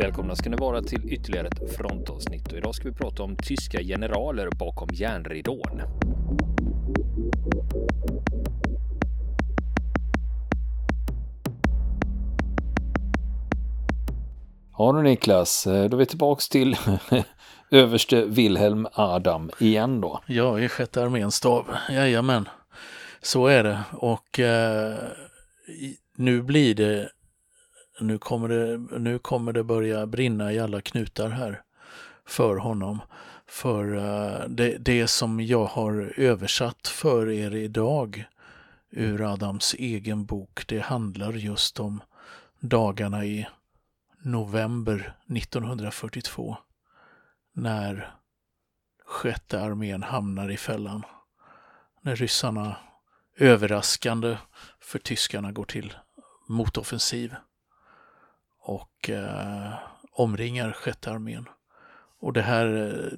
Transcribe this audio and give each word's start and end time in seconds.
Välkomna 0.00 0.36
ska 0.36 0.50
ni 0.50 0.56
vara 0.56 0.82
till 0.82 1.12
ytterligare 1.12 1.46
ett 1.46 1.76
frontavsnitt 1.76 2.52
och 2.52 2.58
idag 2.58 2.74
ska 2.74 2.88
vi 2.88 2.94
prata 2.94 3.22
om 3.22 3.36
tyska 3.36 3.82
generaler 3.82 4.48
bakom 4.58 4.88
järnridån. 4.92 5.82
Ja 14.78 14.92
du 14.92 15.02
Niklas, 15.02 15.64
då 15.64 15.70
är 15.70 15.96
vi 15.96 16.06
tillbaks 16.06 16.48
till 16.48 16.76
överste 17.70 18.24
Wilhelm 18.24 18.86
Adam 18.92 19.50
igen 19.58 20.00
då. 20.00 20.20
Ja, 20.26 20.60
i 20.60 20.68
sjätte 20.68 21.02
arméns 21.02 21.34
stav. 21.34 21.66
Jajamän, 21.90 22.48
så 23.22 23.46
är 23.46 23.64
det. 23.64 23.78
Och 23.92 24.40
eh, 24.40 24.94
nu 26.16 26.42
blir 26.42 26.74
det 26.74 27.08
nu 28.00 28.18
kommer 28.18 28.48
det, 28.48 28.78
nu 28.98 29.18
kommer 29.18 29.52
det 29.52 29.64
börja 29.64 30.06
brinna 30.06 30.52
i 30.52 30.58
alla 30.58 30.80
knutar 30.80 31.28
här 31.28 31.62
för 32.26 32.56
honom. 32.56 32.98
För 33.46 33.94
eh, 33.96 34.48
det, 34.48 34.78
det 34.78 35.08
som 35.08 35.40
jag 35.40 35.64
har 35.64 36.12
översatt 36.16 36.88
för 36.88 37.30
er 37.30 37.54
idag 37.54 38.24
ur 38.90 39.32
Adams 39.32 39.74
egen 39.78 40.24
bok, 40.24 40.64
det 40.66 40.80
handlar 40.80 41.32
just 41.32 41.80
om 41.80 42.02
dagarna 42.60 43.24
i 43.24 43.46
november 44.22 45.16
1942 45.36 46.56
när 47.52 48.14
sjätte 49.04 49.60
armén 49.60 50.02
hamnar 50.02 50.50
i 50.50 50.56
fällan. 50.56 51.02
När 52.02 52.16
ryssarna 52.16 52.76
överraskande 53.36 54.36
för 54.80 54.98
tyskarna 54.98 55.52
går 55.52 55.64
till 55.64 55.94
motoffensiv 56.48 57.34
och 58.60 59.10
eh, 59.10 59.72
omringar 60.12 60.72
sjätte 60.72 61.10
armén. 61.10 61.48
Och 62.20 62.32
det 62.32 62.42
här, 62.42 62.66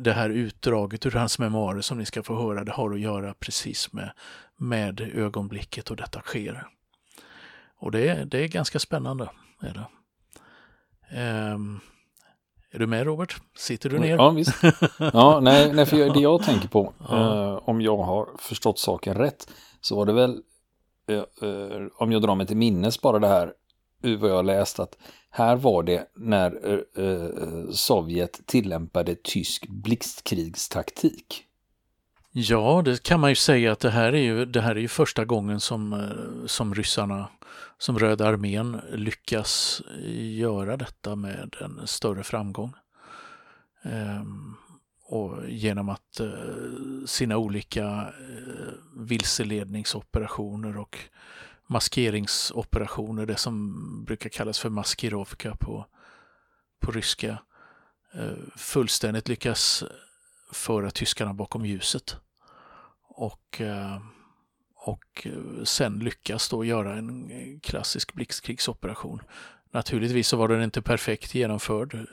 det 0.01 0.13
här 0.13 0.31
utdraget 0.31 1.07
ur 1.07 1.11
hans 1.11 1.39
memoarer 1.39 1.81
som 1.81 1.99
ni 1.99 2.07
ska 2.07 2.23
få 2.23 2.37
höra, 2.37 2.65
det 2.65 2.73
har 2.73 2.95
att 2.95 3.01
göra 3.01 3.35
precis 3.35 3.93
med, 3.93 4.11
med 4.57 5.01
ögonblicket 5.01 5.91
och 5.91 5.97
detta 5.97 6.21
sker. 6.21 6.67
Och 7.79 7.91
det, 7.91 8.09
är, 8.09 8.25
det 8.25 8.39
är 8.39 8.49
ganska 8.49 8.79
spännande. 8.79 9.31
Är, 9.61 9.75
det. 9.75 9.87
Um, 11.53 11.81
är 12.75 12.79
du 12.79 12.87
med 12.87 13.07
Robert? 13.07 13.37
Sitter 13.57 13.91
du 13.91 13.99
ner? 13.99 14.17
Ja, 14.17 14.31
visst. 14.31 14.55
Ja, 15.13 15.41
nej, 15.41 15.73
nej 15.73 15.87
för 15.87 15.97
det 16.15 16.21
jag 16.21 16.43
tänker 16.45 16.69
på, 16.69 16.93
ja. 17.09 17.47
eh, 17.55 17.69
om 17.69 17.81
jag 17.81 17.97
har 17.97 18.29
förstått 18.39 18.79
saken 18.79 19.15
rätt, 19.15 19.49
så 19.81 19.97
var 19.97 20.07
det 20.07 20.13
väl, 20.13 20.41
eh, 21.09 21.49
eh, 21.49 21.87
om 21.95 22.13
jag 22.13 22.23
drar 22.23 22.35
mig 22.35 22.47
till 22.47 22.57
minnes 22.57 23.01
bara 23.01 23.19
det 23.19 23.29
här, 23.29 23.53
ur 24.03 24.17
vad 24.17 24.31
jag 24.31 24.45
läst, 24.45 24.81
att 24.81 24.99
här 25.31 25.57
var 25.57 25.83
det 25.83 26.07
när 26.15 26.71
eh, 26.73 27.05
eh, 27.05 27.71
Sovjet 27.71 28.41
tillämpade 28.47 29.15
tysk 29.23 29.69
blixtkrigstaktik. 29.69 31.45
Ja, 32.33 32.83
det 32.85 33.03
kan 33.03 33.21
man 33.21 33.31
ju 33.31 33.37
säga 33.37 33.73
att 33.73 33.81
det 33.81 33.91
här 33.91 34.13
är 34.13 34.23
ju, 34.23 34.45
det 34.45 34.61
här 34.61 34.77
är 34.77 34.81
ju 34.81 34.89
första 34.89 35.25
gången 35.25 35.61
som, 35.61 35.93
eh, 35.93 36.47
som 36.47 36.75
ryssarna, 36.75 37.29
som 37.79 37.99
Röda 37.99 38.27
armén 38.27 38.81
lyckas 38.93 39.83
göra 40.15 40.77
detta 40.77 41.17
med 41.17 41.57
en 41.61 41.87
större 41.87 42.23
framgång. 42.23 42.73
Ehm, 43.83 44.55
och 45.05 45.49
genom 45.49 45.89
att 45.89 46.21
eh, 46.21 46.29
sina 47.07 47.37
olika 47.37 47.85
eh, 47.85 48.73
vilseledningsoperationer 48.97 50.79
och 50.79 50.99
maskeringsoperationer, 51.73 53.27
det 53.27 53.37
som 53.37 53.75
brukar 54.05 54.31
kallas 54.31 54.59
för 54.59 54.69
maskirovka 54.69 55.57
på, 55.57 55.87
på 56.81 56.93
ryska, 56.93 57.39
eh, 58.15 58.57
fullständigt 58.57 59.29
lyckas 59.29 59.85
föra 60.53 60.91
tyskarna 60.91 61.35
bakom 61.35 61.67
ljuset. 61.67 62.17
Och, 63.09 63.61
eh, 63.61 63.99
och 64.77 65.27
eh, 65.27 65.65
sen 65.65 65.99
lyckas 65.99 66.49
då 66.49 66.65
göra 66.65 66.95
en 66.95 67.31
klassisk 67.61 68.13
blixtkrigsoperation. 68.15 69.23
Naturligtvis 69.71 70.29
så 70.29 70.37
var 70.37 70.49
den 70.49 70.63
inte 70.63 70.83
perfekt 70.83 71.35
genomförd. 71.35 72.07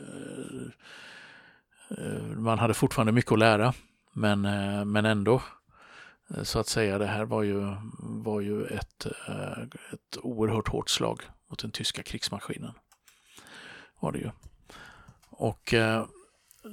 Man 2.36 2.60
hade 2.60 2.74
fortfarande 2.74 3.12
mycket 3.12 3.32
att 3.32 3.40
lära, 3.40 3.74
men, 4.14 4.42
men 4.92 5.06
ändå 5.06 5.42
Eh, 6.36 6.44
så 6.44 6.60
att 6.60 6.68
säga, 6.68 6.98
det 6.98 7.06
här 7.06 7.26
var 7.26 7.44
ju, 7.44 7.76
var 8.00 8.42
ju 8.42 8.66
ett, 8.66 9.06
eh, 9.28 9.62
ett 9.94 10.18
oerhört 10.18 10.68
hårt 10.68 10.90
slag 10.90 11.22
mot 11.50 11.60
den 11.60 11.72
tyska 11.72 12.04
krigsmaskinen. 12.04 12.74
Var 14.00 14.12
det 14.12 14.20
ju. 14.20 14.32
Och 15.30 15.74
eh, 15.74 16.06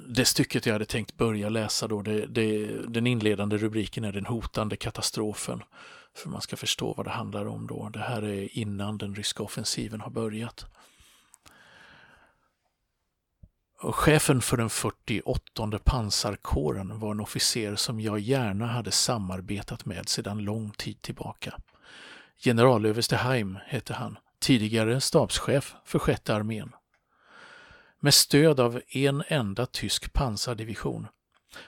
det 0.09 0.25
stycket 0.25 0.67
jag 0.67 0.73
hade 0.73 0.85
tänkt 0.85 1.17
börja 1.17 1.49
läsa 1.49 1.89
då, 1.89 2.03
det, 2.03 2.27
det, 2.27 2.67
den 2.89 3.07
inledande 3.07 3.57
rubriken 3.57 4.05
är 4.05 4.13
Den 4.13 4.27
hotande 4.27 4.77
katastrofen. 4.77 5.63
För 6.15 6.29
man 6.29 6.41
ska 6.41 6.57
förstå 6.57 6.95
vad 6.97 7.07
det 7.07 7.11
handlar 7.11 7.47
om 7.47 7.67
då. 7.67 7.89
Det 7.89 7.99
här 7.99 8.23
är 8.23 8.59
innan 8.59 8.99
den 8.99 9.15
ryska 9.15 9.43
offensiven 9.43 10.01
har 10.01 10.11
börjat. 10.11 10.67
Chefen 13.83 14.41
för 14.41 14.57
den 14.57 14.71
48 14.71 15.79
pansarkåren 15.85 16.99
var 16.99 17.11
en 17.11 17.21
officer 17.21 17.77
som 17.77 18.01
jag 18.01 18.19
gärna 18.19 18.67
hade 18.67 18.91
samarbetat 18.91 19.85
med 19.85 20.09
sedan 20.09 20.39
lång 20.39 20.71
tid 20.71 21.03
tillbaka. 21.03 21.55
Generalöverste 22.45 23.17
Heim 23.17 23.59
hette 23.67 23.95
han, 23.95 24.19
tidigare 24.41 25.01
stabschef 25.01 25.75
för 25.85 25.99
sjätte 25.99 26.35
armén. 26.35 26.73
Med 28.01 28.15
stöd 28.15 28.61
av 28.61 28.81
en 28.89 29.23
enda 29.29 29.67
tysk 29.67 30.13
pansardivision 30.13 31.07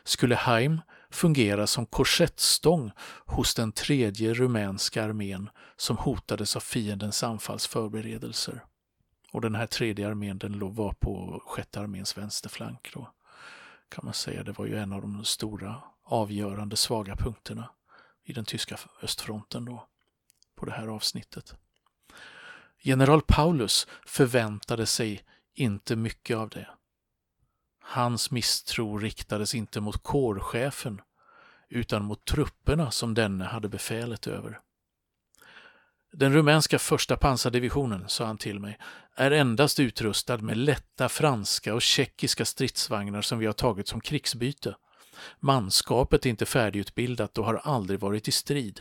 skulle 0.05 0.35
Heim 0.35 0.81
fungera 1.11 1.67
som 1.67 1.87
korsettstång 1.87 2.91
hos 3.27 3.55
den 3.55 3.73
tredje 3.73 4.35
rumänska 4.35 5.05
armén 5.05 5.51
som 5.77 5.97
hotades 5.97 6.57
av 6.57 6.61
fiendens 6.61 7.23
anfallsförberedelser. 7.23 8.65
Och 9.33 9.41
den 9.41 9.55
här 9.55 9.67
tredje 9.67 10.09
armén 10.09 10.39
den 10.39 10.75
var 10.75 10.93
på 10.93 11.43
sjätte 11.47 11.81
arméns 11.81 12.19
vänsterflank. 12.19 12.91
Då, 12.95 13.13
kan 13.89 14.05
man 14.05 14.15
säga. 14.15 14.43
Det 14.43 14.53
var 14.53 14.67
ju 14.67 14.77
en 14.77 14.93
av 14.93 15.01
de 15.01 15.25
stora 15.25 15.83
avgörande 16.05 16.77
svaga 16.77 17.17
punkterna 17.17 17.71
i 18.25 18.33
den 18.33 18.45
tyska 18.45 18.79
östfronten 19.03 19.65
då, 19.65 19.87
på 20.55 20.67
det 20.67 20.73
här 20.73 20.87
avsnittet. 20.89 21.55
General 22.81 23.23
Paulus 23.27 23.87
förväntade 24.07 24.87
sig 24.87 25.25
inte 25.55 25.97
mycket 25.97 26.37
av 26.37 26.49
det. 26.49 26.69
Hans 27.81 28.31
misstro 28.31 28.99
riktades 28.99 29.55
inte 29.55 29.81
mot 29.81 30.03
kårchefen 30.03 31.01
utan 31.69 32.05
mot 32.05 32.25
trupperna 32.25 32.91
som 32.91 33.15
denne 33.15 33.45
hade 33.45 33.69
befälet 33.69 34.27
över. 34.27 34.61
Den 36.19 36.33
rumänska 36.33 36.79
första 36.79 37.17
pansardivisionen, 37.17 38.05
sa 38.09 38.27
han 38.27 38.39
till 38.39 38.61
mig, 38.61 38.79
är 39.17 39.31
endast 39.31 39.81
utrustad 39.81 40.39
med 40.39 40.57
lätta 40.57 41.09
franska 41.09 41.75
och 41.75 41.83
tjeckiska 41.83 42.45
stridsvagnar 42.45 43.23
som 43.23 43.39
vi 43.39 43.47
har 43.47 43.53
tagit 43.53 43.89
som 43.89 44.01
krigsbyte. 44.01 44.77
Manskapet 45.41 46.27
är 46.27 46.31
inte 46.31 46.47
färdigutbildat 46.47 47.39
och 47.39 47.45
har 47.45 47.61
aldrig 47.65 48.01
varit 48.01 48.29
i 48.29 48.33
strid. 48.33 48.81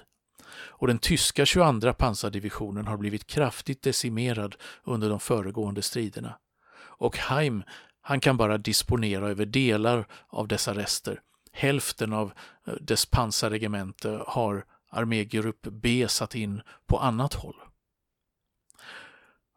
Och 0.50 0.88
den 0.88 1.00
tyska 1.00 1.46
22 1.46 1.94
pansardivisionen 1.94 2.88
har 2.88 2.98
blivit 2.98 3.28
kraftigt 3.28 3.82
decimerad 3.82 4.56
under 4.84 5.10
de 5.10 5.20
föregående 5.20 5.82
striderna. 5.82 6.38
Och 6.80 7.18
Heim, 7.18 7.64
han 8.02 8.20
kan 8.20 8.38
bara 8.38 8.58
disponera 8.58 9.30
över 9.30 9.46
delar 9.46 10.08
av 10.28 10.48
dessa 10.48 10.76
rester. 10.76 11.20
Hälften 11.52 12.14
av 12.14 12.32
eh, 12.68 12.74
dess 12.74 13.06
pansarregemente 13.06 14.24
har 14.28 14.66
armégrupp 14.90 15.62
B 15.62 16.08
satt 16.08 16.36
in 16.36 16.62
på 16.86 17.00
annat 17.00 17.34
håll. 17.34 17.56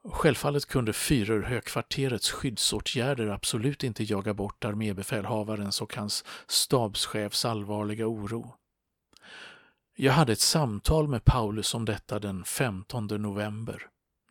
Självfallet 0.05 0.67
kunde 0.67 0.93
Führerhögkvarterets 0.93 2.31
skyddsåtgärder 2.31 3.27
absolut 3.27 3.85
inte 3.85 4.05
jaga 4.05 4.35
bort 4.35 4.65
armébefälhavarens 4.65 5.81
och 5.81 5.97
hans 5.97 6.25
stabschefs 6.47 7.45
allvarliga 7.45 8.07
oro. 8.07 8.55
Jag 9.97 10.13
hade 10.13 10.33
ett 10.33 10.41
samtal 10.41 11.09
med 11.09 11.25
Paulus 11.25 11.75
om 11.75 11.85
detta 11.85 12.19
den 12.19 12.45
15 12.45 13.07
november 13.07 13.87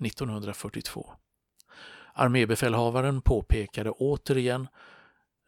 1942. 0.06 1.14
Armébefälhavaren 2.14 3.22
påpekade 3.22 3.92
återigen 3.92 4.68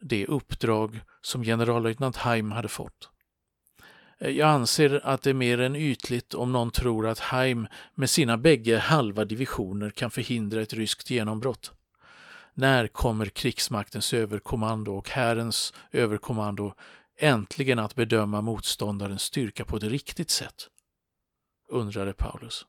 det 0.01 0.25
uppdrag 0.25 1.01
som 1.21 1.43
generallöjtnant 1.43 2.17
Heim 2.17 2.51
hade 2.51 2.67
fått. 2.67 3.09
Eh, 4.21 4.29
jag 4.29 4.49
anser 4.49 5.01
att 5.03 5.21
det 5.21 5.29
är 5.29 5.33
mer 5.33 5.59
än 5.59 5.75
ytligt 5.75 6.33
om 6.33 6.51
någon 6.51 6.71
tror 6.71 7.07
att 7.07 7.19
Heim 7.19 7.67
med 7.95 8.09
sina 8.09 8.37
bägge 8.37 8.77
halva 8.77 9.25
divisioner 9.25 9.89
kan 9.89 10.11
förhindra 10.11 10.61
ett 10.61 10.73
ryskt 10.73 11.09
genombrott. 11.09 11.71
När 12.53 12.87
kommer 12.87 13.25
krigsmaktens 13.25 14.13
överkommando 14.13 14.93
och 14.93 15.09
härens 15.09 15.73
överkommando 15.91 16.73
äntligen 17.17 17.79
att 17.79 17.95
bedöma 17.95 18.41
motståndarens 18.41 19.21
styrka 19.21 19.65
på 19.65 19.77
ett 19.77 19.83
riktigt 19.83 20.29
sätt? 20.29 20.67
undrade 21.69 22.13
Paulus. 22.13 22.65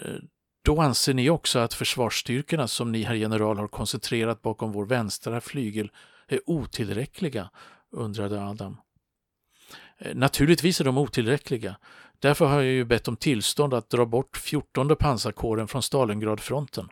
Eh, 0.00 0.16
då 0.64 0.80
anser 0.80 1.14
ni 1.14 1.30
också 1.30 1.58
att 1.58 1.74
försvarsstyrkorna 1.74 2.68
som 2.68 2.92
ni, 2.92 3.02
herr 3.02 3.14
general, 3.14 3.58
har 3.58 3.68
koncentrerat 3.68 4.42
bakom 4.42 4.72
vår 4.72 4.86
vänstra 4.86 5.40
flygel 5.40 5.90
är 6.28 6.40
otillräckliga? 6.46 7.50
undrade 7.90 8.44
Adam. 8.44 8.76
Eh, 10.04 10.14
naturligtvis 10.14 10.80
är 10.80 10.84
de 10.84 10.98
otillräckliga. 10.98 11.76
Därför 12.18 12.46
har 12.46 12.54
jag 12.54 12.72
ju 12.72 12.84
bett 12.84 13.08
om 13.08 13.16
tillstånd 13.16 13.74
att 13.74 13.90
dra 13.90 14.06
bort 14.06 14.36
14 14.36 14.96
pansarkåren 14.96 15.68
från 15.68 15.82
Stalingradfronten. 15.82 16.88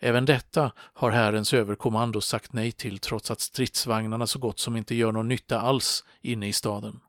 Även 0.00 0.24
detta 0.24 0.72
har 0.76 1.10
härens 1.10 1.54
överkommando 1.54 2.20
sagt 2.20 2.52
nej 2.52 2.72
till 2.72 2.98
trots 2.98 3.30
att 3.30 3.40
stridsvagnarna 3.40 4.26
så 4.26 4.38
gott 4.38 4.58
som 4.58 4.76
inte 4.76 4.94
gör 4.94 5.12
någon 5.12 5.28
nytta 5.28 5.60
alls 5.60 6.04
inne 6.20 6.48
i 6.48 6.52
staden. 6.52 7.00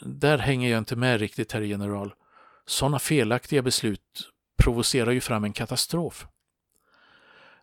Där 0.00 0.38
hänger 0.38 0.70
jag 0.70 0.78
inte 0.78 0.96
med 0.96 1.20
riktigt, 1.20 1.52
herr 1.52 1.60
general. 1.60 2.14
Sådana 2.66 2.98
felaktiga 2.98 3.62
beslut 3.62 4.30
provocerar 4.62 5.10
ju 5.10 5.20
fram 5.20 5.44
en 5.44 5.52
katastrof. 5.52 6.26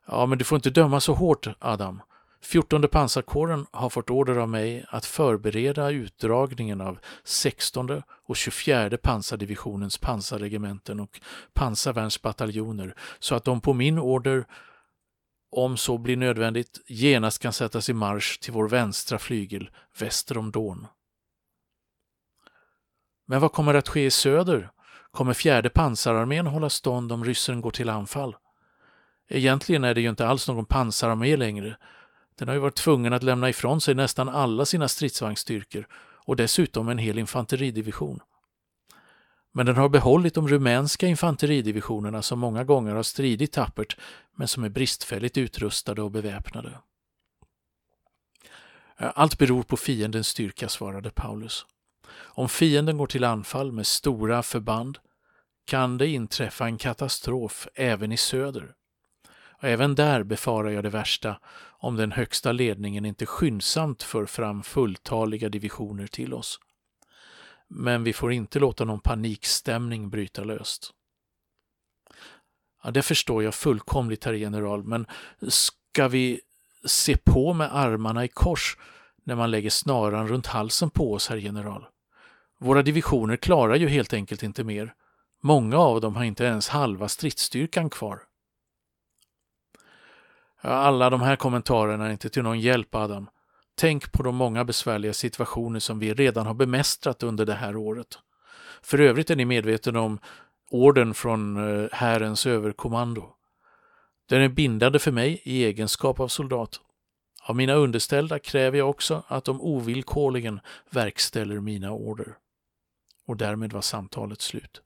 Ja, 0.07 0.25
men 0.25 0.37
du 0.37 0.43
får 0.43 0.55
inte 0.55 0.69
döma 0.69 0.99
så 0.99 1.13
hårt, 1.13 1.47
Adam. 1.59 2.01
14 2.41 2.87
pansarkåren 2.87 3.65
har 3.71 3.89
fått 3.89 4.09
order 4.09 4.35
av 4.35 4.49
mig 4.49 4.85
att 4.89 5.05
förbereda 5.05 5.89
utdragningen 5.89 6.81
av 6.81 6.99
16 7.23 8.01
och 8.27 8.35
24 8.35 8.97
pansardivisionens 8.97 9.97
pansarregementen 9.97 10.99
och 10.99 11.21
pansarvärnsbataljoner 11.53 12.95
så 13.19 13.35
att 13.35 13.43
de 13.43 13.61
på 13.61 13.73
min 13.73 13.99
order, 13.99 14.45
om 15.51 15.77
så 15.77 15.97
blir 15.97 16.17
nödvändigt, 16.17 16.81
genast 16.87 17.41
kan 17.41 17.53
sättas 17.53 17.89
i 17.89 17.93
marsch 17.93 18.39
till 18.39 18.53
vår 18.53 18.69
vänstra 18.69 19.19
flygel 19.19 19.69
väster 19.99 20.37
om 20.37 20.51
Don. 20.51 20.87
Men 23.27 23.41
vad 23.41 23.51
kommer 23.51 23.73
att 23.73 23.89
ske 23.89 24.05
i 24.05 24.11
söder? 24.11 24.69
Kommer 25.11 25.33
fjärde 25.33 25.69
pansararmén 25.69 26.47
hålla 26.47 26.69
stånd 26.69 27.11
om 27.11 27.25
ryssen 27.25 27.61
går 27.61 27.71
till 27.71 27.89
anfall? 27.89 28.35
Egentligen 29.29 29.83
är 29.83 29.93
det 29.93 30.01
ju 30.01 30.09
inte 30.09 30.27
alls 30.27 30.47
någon 30.47 30.65
pansararmé 30.65 31.37
längre 31.37 31.77
den 32.39 32.47
har 32.47 32.55
ju 32.55 32.61
varit 32.61 32.75
tvungen 32.75 33.13
att 33.13 33.23
lämna 33.23 33.49
ifrån 33.49 33.81
sig 33.81 33.95
nästan 33.95 34.29
alla 34.29 34.65
sina 34.65 34.87
stridsvagnsstyrkor 34.87 35.87
och 36.25 36.35
dessutom 36.35 36.89
en 36.89 36.97
hel 36.97 37.19
infanteridivision. 37.19 38.19
Men 39.51 39.65
den 39.65 39.75
har 39.75 39.89
behållit 39.89 40.33
de 40.33 40.47
rumänska 40.47 41.07
infanteridivisionerna 41.07 42.21
som 42.21 42.39
många 42.39 42.63
gånger 42.63 42.95
har 42.95 43.03
stridit 43.03 43.51
tappert 43.51 43.97
men 44.35 44.47
som 44.47 44.63
är 44.63 44.69
bristfälligt 44.69 45.37
utrustade 45.37 46.01
och 46.01 46.11
beväpnade. 46.11 46.79
Allt 48.97 49.37
beror 49.37 49.63
på 49.63 49.77
fiendens 49.77 50.27
styrka, 50.27 50.69
svarade 50.69 51.09
Paulus. 51.09 51.65
Om 52.15 52.49
fienden 52.49 52.97
går 52.97 53.07
till 53.07 53.23
anfall 53.23 53.71
med 53.71 53.87
stora 53.87 54.43
förband 54.43 54.97
kan 55.65 55.97
det 55.97 56.07
inträffa 56.07 56.65
en 56.65 56.77
katastrof 56.77 57.67
även 57.75 58.11
i 58.11 58.17
söder. 58.17 58.73
Och 59.61 59.67
även 59.67 59.95
där 59.95 60.23
befarar 60.23 60.69
jag 60.69 60.83
det 60.83 60.89
värsta 60.89 61.39
om 61.79 61.95
den 61.95 62.11
högsta 62.11 62.51
ledningen 62.51 63.05
inte 63.05 63.25
skyndsamt 63.25 64.03
för 64.03 64.25
fram 64.25 64.63
fulltaliga 64.63 65.49
divisioner 65.49 66.07
till 66.07 66.33
oss. 66.33 66.59
Men 67.67 68.03
vi 68.03 68.13
får 68.13 68.31
inte 68.33 68.59
låta 68.59 68.85
någon 68.85 68.99
panikstämning 68.99 70.09
bryta 70.09 70.43
löst. 70.43 70.93
Ja, 72.83 72.91
det 72.91 73.01
förstår 73.01 73.43
jag 73.43 73.55
fullkomligt, 73.55 74.25
herr 74.25 74.33
general, 74.33 74.83
men 74.83 75.05
ska 75.47 76.07
vi 76.07 76.41
se 76.85 77.17
på 77.17 77.53
med 77.53 77.75
armarna 77.75 78.25
i 78.25 78.27
kors 78.27 78.77
när 79.23 79.35
man 79.35 79.51
lägger 79.51 79.69
snaran 79.69 80.27
runt 80.27 80.47
halsen 80.47 80.89
på 80.89 81.13
oss, 81.13 81.29
herr 81.29 81.37
general? 81.37 81.85
Våra 82.59 82.81
divisioner 82.81 83.35
klarar 83.37 83.75
ju 83.75 83.87
helt 83.87 84.13
enkelt 84.13 84.43
inte 84.43 84.63
mer. 84.63 84.93
Många 85.41 85.77
av 85.77 86.01
dem 86.01 86.15
har 86.15 86.23
inte 86.23 86.43
ens 86.43 86.69
halva 86.69 87.07
stridsstyrkan 87.07 87.89
kvar. 87.89 88.28
Alla 90.61 91.09
de 91.09 91.21
här 91.21 91.35
kommentarerna 91.35 92.07
är 92.07 92.11
inte 92.11 92.29
till 92.29 92.43
någon 92.43 92.59
hjälp, 92.59 92.95
Adam. 92.95 93.29
Tänk 93.75 94.11
på 94.11 94.23
de 94.23 94.35
många 94.35 94.65
besvärliga 94.65 95.13
situationer 95.13 95.79
som 95.79 95.99
vi 95.99 96.13
redan 96.13 96.45
har 96.45 96.53
bemästrat 96.53 97.23
under 97.23 97.45
det 97.45 97.53
här 97.53 97.75
året. 97.75 98.19
För 98.81 98.99
övrigt 98.99 99.29
är 99.29 99.35
ni 99.35 99.45
medvetna 99.45 100.01
om 100.01 100.19
orden 100.69 101.13
från 101.13 101.57
eh, 101.57 101.89
Herrens 101.91 101.91
Härens 101.91 102.45
överkommando. 102.45 103.35
Den 104.29 104.41
är 104.41 104.49
bindande 104.49 104.99
för 104.99 105.11
mig 105.11 105.41
i 105.43 105.65
egenskap 105.65 106.19
av 106.19 106.27
soldat. 106.27 106.79
Av 107.43 107.55
mina 107.55 107.73
underställda 107.73 108.39
kräver 108.39 108.77
jag 108.77 108.89
också 108.89 109.23
att 109.27 109.45
de 109.45 109.61
ovillkorligen 109.61 110.59
verkställer 110.89 111.59
mina 111.59 111.91
order. 111.91 112.37
Och 113.27 113.37
därmed 113.37 113.73
var 113.73 113.81
samtalet 113.81 114.41
slut. 114.41 114.81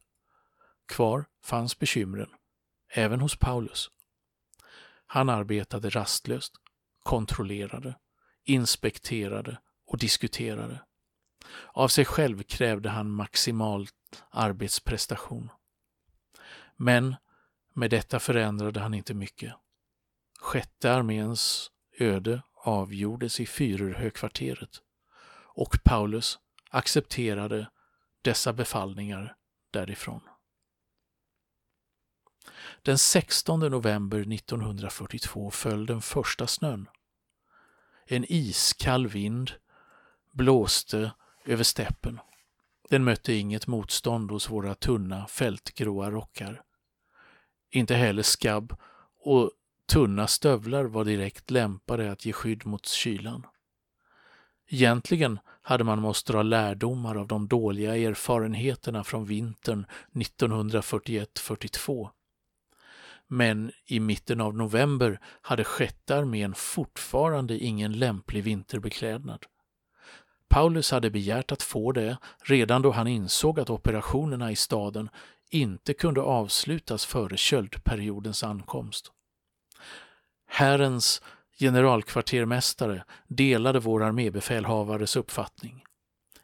Kvar 0.88 1.26
fanns 1.44 1.80
bekymren, 1.80 2.30
även 2.94 3.22
hos 3.22 3.36
Paulus. 3.36 3.90
Han 5.14 5.30
arbetade 5.30 5.90
rastlöst, 5.90 6.54
kontrollerade, 7.04 7.96
inspekterade 8.44 9.58
och 9.88 9.98
diskuterade. 9.98 10.82
Av 11.74 11.88
sig 11.88 12.06
själv 12.06 12.44
krävde 12.44 12.90
han 12.90 13.12
maximal 13.12 13.88
arbetsprestation. 14.30 15.50
Men 16.76 17.16
med 17.74 17.90
detta 17.90 18.20
förändrade 18.20 18.80
han 18.80 18.94
inte 18.94 19.14
mycket. 19.14 19.54
Sjätte 20.40 20.94
arméns 20.94 21.72
öde 22.00 22.42
avgjordes 22.64 23.40
i 23.40 23.46
Führerhögkvarteret 23.46 24.82
och 25.56 25.84
Paulus 25.84 26.40
accepterade 26.70 27.70
dessa 28.22 28.54
befallningar 28.54 29.36
därifrån. 29.72 30.22
Den 32.86 32.98
16 32.98 33.60
november 33.60 34.34
1942 34.34 35.52
föll 35.52 35.86
den 35.86 36.02
första 36.02 36.48
snön. 36.48 36.90
En 38.06 38.26
iskall 38.30 39.08
vind 39.08 39.52
blåste 40.32 41.12
över 41.46 41.64
steppen. 41.64 42.20
Den 42.90 43.04
mötte 43.04 43.34
inget 43.34 43.68
motstånd 43.68 44.32
hos 44.32 44.50
våra 44.50 44.76
tunna 44.76 45.28
fältgråa 45.28 46.12
rockar. 46.12 46.62
Inte 47.72 47.96
heller 47.96 48.24
skabb 48.24 48.78
och 49.20 49.52
tunna 49.92 50.28
stövlar 50.28 50.84
var 50.84 51.06
direkt 51.06 51.52
lämpade 51.52 52.12
att 52.12 52.26
ge 52.26 52.34
skydd 52.34 52.66
mot 52.66 52.86
kylan. 52.86 53.46
Egentligen 54.68 55.40
hade 55.62 55.84
man 55.84 56.00
måste 56.00 56.32
dra 56.32 56.44
lärdomar 56.44 57.16
av 57.16 57.28
de 57.28 57.48
dåliga 57.48 57.98
erfarenheterna 57.98 59.04
från 59.04 59.26
vintern 59.26 59.86
1941-42 60.14 62.10
men 63.28 63.72
i 63.86 64.00
mitten 64.00 64.42
av 64.42 64.58
november 64.58 65.20
hade 65.42 65.64
sjätte 65.64 66.16
armén 66.16 66.54
fortfarande 66.54 67.58
ingen 67.58 67.94
lämplig 67.94 68.44
vinterbeklädnad. 68.44 69.46
Paulus 70.50 70.92
hade 70.92 71.10
begärt 71.10 71.52
att 71.52 71.64
få 71.64 71.92
det 71.92 72.18
redan 72.44 72.82
då 72.82 72.92
han 72.92 73.08
insåg 73.08 73.60
att 73.60 73.70
operationerna 73.70 74.52
i 74.52 74.56
staden 74.56 75.10
inte 75.50 75.94
kunde 75.94 76.22
avslutas 76.22 77.06
före 77.06 77.38
köldperiodens 77.38 78.44
ankomst. 78.44 79.12
Herrens 80.48 81.22
generalkvartermästare 81.60 83.04
delade 83.28 83.80
vår 83.80 84.04
armébefälhavares 84.04 85.16
uppfattning. 85.16 85.84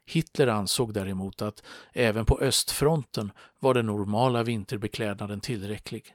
Hitler 0.05 0.47
ansåg 0.47 0.93
däremot 0.93 1.41
att 1.41 1.63
även 1.93 2.25
på 2.25 2.39
östfronten 2.39 3.31
var 3.59 3.73
den 3.73 3.85
normala 3.85 4.43
vinterbeklädnaden 4.43 5.41
tillräcklig. 5.41 6.13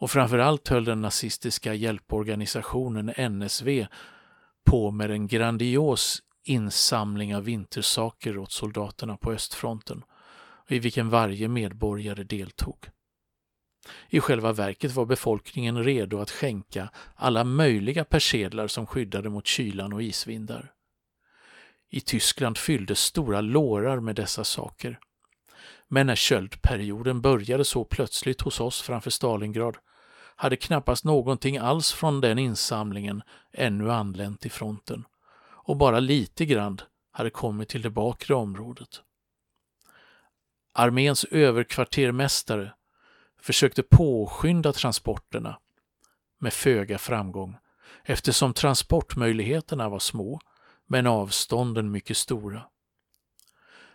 Och 0.00 0.10
framförallt 0.10 0.68
höll 0.68 0.84
den 0.84 1.00
nazistiska 1.00 1.74
hjälporganisationen 1.74 3.12
NSV 3.30 3.86
på 4.64 4.90
med 4.90 5.10
en 5.10 5.26
grandios 5.26 6.22
insamling 6.44 7.36
av 7.36 7.44
vintersaker 7.44 8.38
åt 8.38 8.52
soldaterna 8.52 9.16
på 9.16 9.32
östfronten, 9.32 10.02
i 10.68 10.78
vilken 10.78 11.10
varje 11.10 11.48
medborgare 11.48 12.22
deltog. 12.22 12.88
I 14.08 14.20
själva 14.20 14.52
verket 14.52 14.92
var 14.92 15.06
befolkningen 15.06 15.84
redo 15.84 16.20
att 16.20 16.30
skänka 16.30 16.90
alla 17.14 17.44
möjliga 17.44 18.04
persedlar 18.04 18.66
som 18.66 18.86
skyddade 18.86 19.30
mot 19.30 19.46
kylan 19.46 19.92
och 19.92 20.02
isvindar. 20.02 20.72
I 21.90 22.00
Tyskland 22.00 22.58
fylldes 22.58 23.00
stora 23.00 23.40
lårar 23.40 24.00
med 24.00 24.16
dessa 24.16 24.44
saker. 24.44 24.98
Men 25.88 26.06
när 26.06 26.16
köldperioden 26.16 27.20
började 27.20 27.64
så 27.64 27.84
plötsligt 27.84 28.40
hos 28.40 28.60
oss 28.60 28.82
framför 28.82 29.10
Stalingrad 29.10 29.76
hade 30.40 30.56
knappast 30.56 31.04
någonting 31.04 31.58
alls 31.58 31.92
från 31.92 32.20
den 32.20 32.38
insamlingen 32.38 33.22
ännu 33.52 33.92
anlänt 33.92 34.40
till 34.40 34.50
fronten 34.50 35.04
och 35.42 35.76
bara 35.76 36.00
lite 36.00 36.46
grann 36.46 36.80
hade 37.10 37.30
kommit 37.30 37.68
till 37.68 37.82
det 37.82 37.90
bakre 37.90 38.34
området. 38.34 39.02
Arméns 40.74 41.24
överkvartermästare 41.24 42.72
försökte 43.40 43.82
påskynda 43.82 44.72
transporterna 44.72 45.58
med 46.38 46.52
föga 46.52 46.98
framgång 46.98 47.56
eftersom 48.04 48.54
transportmöjligheterna 48.54 49.88
var 49.88 49.98
små 49.98 50.40
men 50.86 51.06
avstånden 51.06 51.90
mycket 51.90 52.16
stora. 52.16 52.62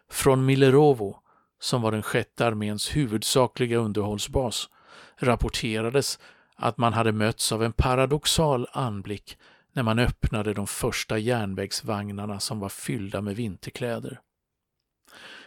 Från 0.09 0.45
Millerovo 0.45 1.19
som 1.59 1.81
var 1.81 1.91
den 1.91 2.03
sjätte 2.03 2.45
arméns 2.45 2.95
huvudsakliga 2.95 3.77
underhållsbas, 3.77 4.69
rapporterades 5.17 6.19
att 6.55 6.77
man 6.77 6.93
hade 6.93 7.11
mötts 7.11 7.51
av 7.51 7.63
en 7.63 7.73
paradoxal 7.73 8.67
anblick 8.71 9.37
när 9.73 9.83
man 9.83 9.99
öppnade 9.99 10.53
de 10.53 10.67
första 10.67 11.17
järnvägsvagnarna 11.17 12.39
som 12.39 12.59
var 12.59 12.69
fyllda 12.69 13.21
med 13.21 13.35
vinterkläder. 13.35 14.19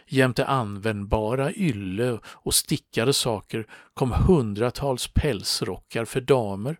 Jämte 0.07 0.45
användbara 0.45 1.53
ylle 1.53 2.19
och 2.25 2.53
stickade 2.53 3.13
saker 3.13 3.67
kom 3.93 4.11
hundratals 4.11 5.07
pälsrockar 5.07 6.05
för 6.05 6.21
damer, 6.21 6.77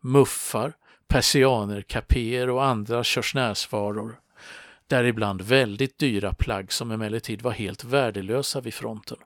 muffar, 0.00 0.72
persianerkapéer 1.08 2.50
och 2.50 2.64
andra 2.64 3.04
körsnärsvaror. 3.04 4.20
Däribland 4.86 5.42
väldigt 5.42 5.98
dyra 5.98 6.32
plagg 6.32 6.72
som 6.72 6.90
emellertid 6.90 7.42
var 7.42 7.52
helt 7.52 7.84
värdelösa 7.84 8.60
vid 8.60 8.74
fronten. 8.74 9.18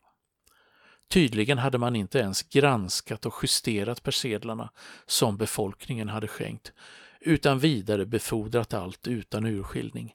Tydligen 1.08 1.58
hade 1.58 1.78
man 1.78 1.96
inte 1.96 2.18
ens 2.18 2.42
granskat 2.42 3.26
och 3.26 3.34
justerat 3.42 4.02
persedlarna 4.02 4.70
som 5.06 5.36
befolkningen 5.36 6.08
hade 6.08 6.28
skänkt, 6.28 6.72
utan 7.20 7.58
vidare 7.58 8.06
befordrat 8.06 8.74
allt 8.74 9.06
utan 9.06 9.46
urskiljning. 9.46 10.12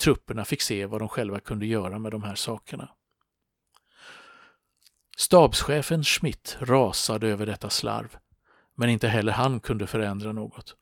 Trupperna 0.00 0.44
fick 0.44 0.62
se 0.62 0.86
vad 0.86 1.00
de 1.00 1.08
själva 1.08 1.40
kunde 1.40 1.66
göra 1.66 1.98
med 1.98 2.12
de 2.12 2.22
här 2.22 2.34
sakerna. 2.34 2.88
Stabschefen 5.16 6.04
Schmidt 6.04 6.56
rasade 6.60 7.28
över 7.28 7.46
detta 7.46 7.70
slarv, 7.70 8.16
men 8.74 8.90
inte 8.90 9.08
heller 9.08 9.32
han 9.32 9.60
kunde 9.60 9.86
förändra 9.86 10.32
något. 10.32 10.76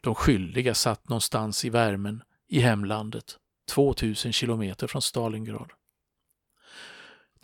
De 0.00 0.14
skyldiga 0.14 0.74
satt 0.74 1.08
någonstans 1.08 1.64
i 1.64 1.70
värmen 1.70 2.22
i 2.48 2.60
hemlandet, 2.60 3.38
2000 3.70 4.32
kilometer 4.32 4.86
från 4.86 5.02
Stalingrad. 5.02 5.72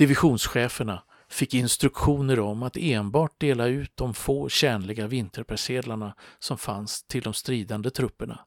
Divisionscheferna 0.02 1.02
fick 1.28 1.54
instruktioner 1.54 2.40
om 2.40 2.62
att 2.62 2.76
enbart 2.76 3.40
dela 3.40 3.66
ut 3.66 3.97
de 3.97 4.14
få 4.14 4.49
tjänliga 4.49 5.06
vinterpersedlarna 5.06 6.14
som 6.38 6.59
fanns 6.59 7.02
till 7.02 7.23
de 7.23 7.35
stridande 7.35 7.90
trupperna. 7.90 8.40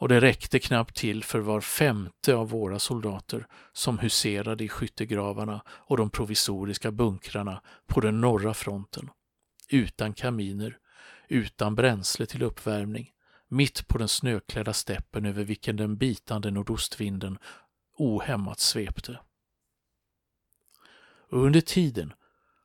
Och 0.00 0.08
det 0.08 0.20
räckte 0.20 0.58
knappt 0.58 0.96
till 0.96 1.24
för 1.24 1.38
var 1.38 1.60
femte 1.60 2.34
av 2.34 2.48
våra 2.48 2.78
soldater 2.78 3.46
som 3.72 3.98
huserade 3.98 4.64
i 4.64 4.68
skyttegravarna 4.68 5.62
och 5.68 5.96
de 5.96 6.10
provisoriska 6.10 6.90
bunkrarna 6.90 7.62
på 7.86 8.00
den 8.00 8.20
norra 8.20 8.54
fronten. 8.54 9.10
Utan 9.68 10.12
kaminer, 10.12 10.76
utan 11.28 11.74
bränsle 11.74 12.26
till 12.26 12.42
uppvärmning, 12.42 13.10
mitt 13.48 13.88
på 13.88 13.98
den 13.98 14.08
snöklädda 14.08 14.72
steppen 14.72 15.26
över 15.26 15.44
vilken 15.44 15.76
den 15.76 15.96
bitande 15.96 16.50
nordostvinden 16.50 17.38
ohämmat 17.98 18.60
svepte. 18.60 19.18
Och 21.34 21.44
under 21.44 21.60
tiden 21.60 22.12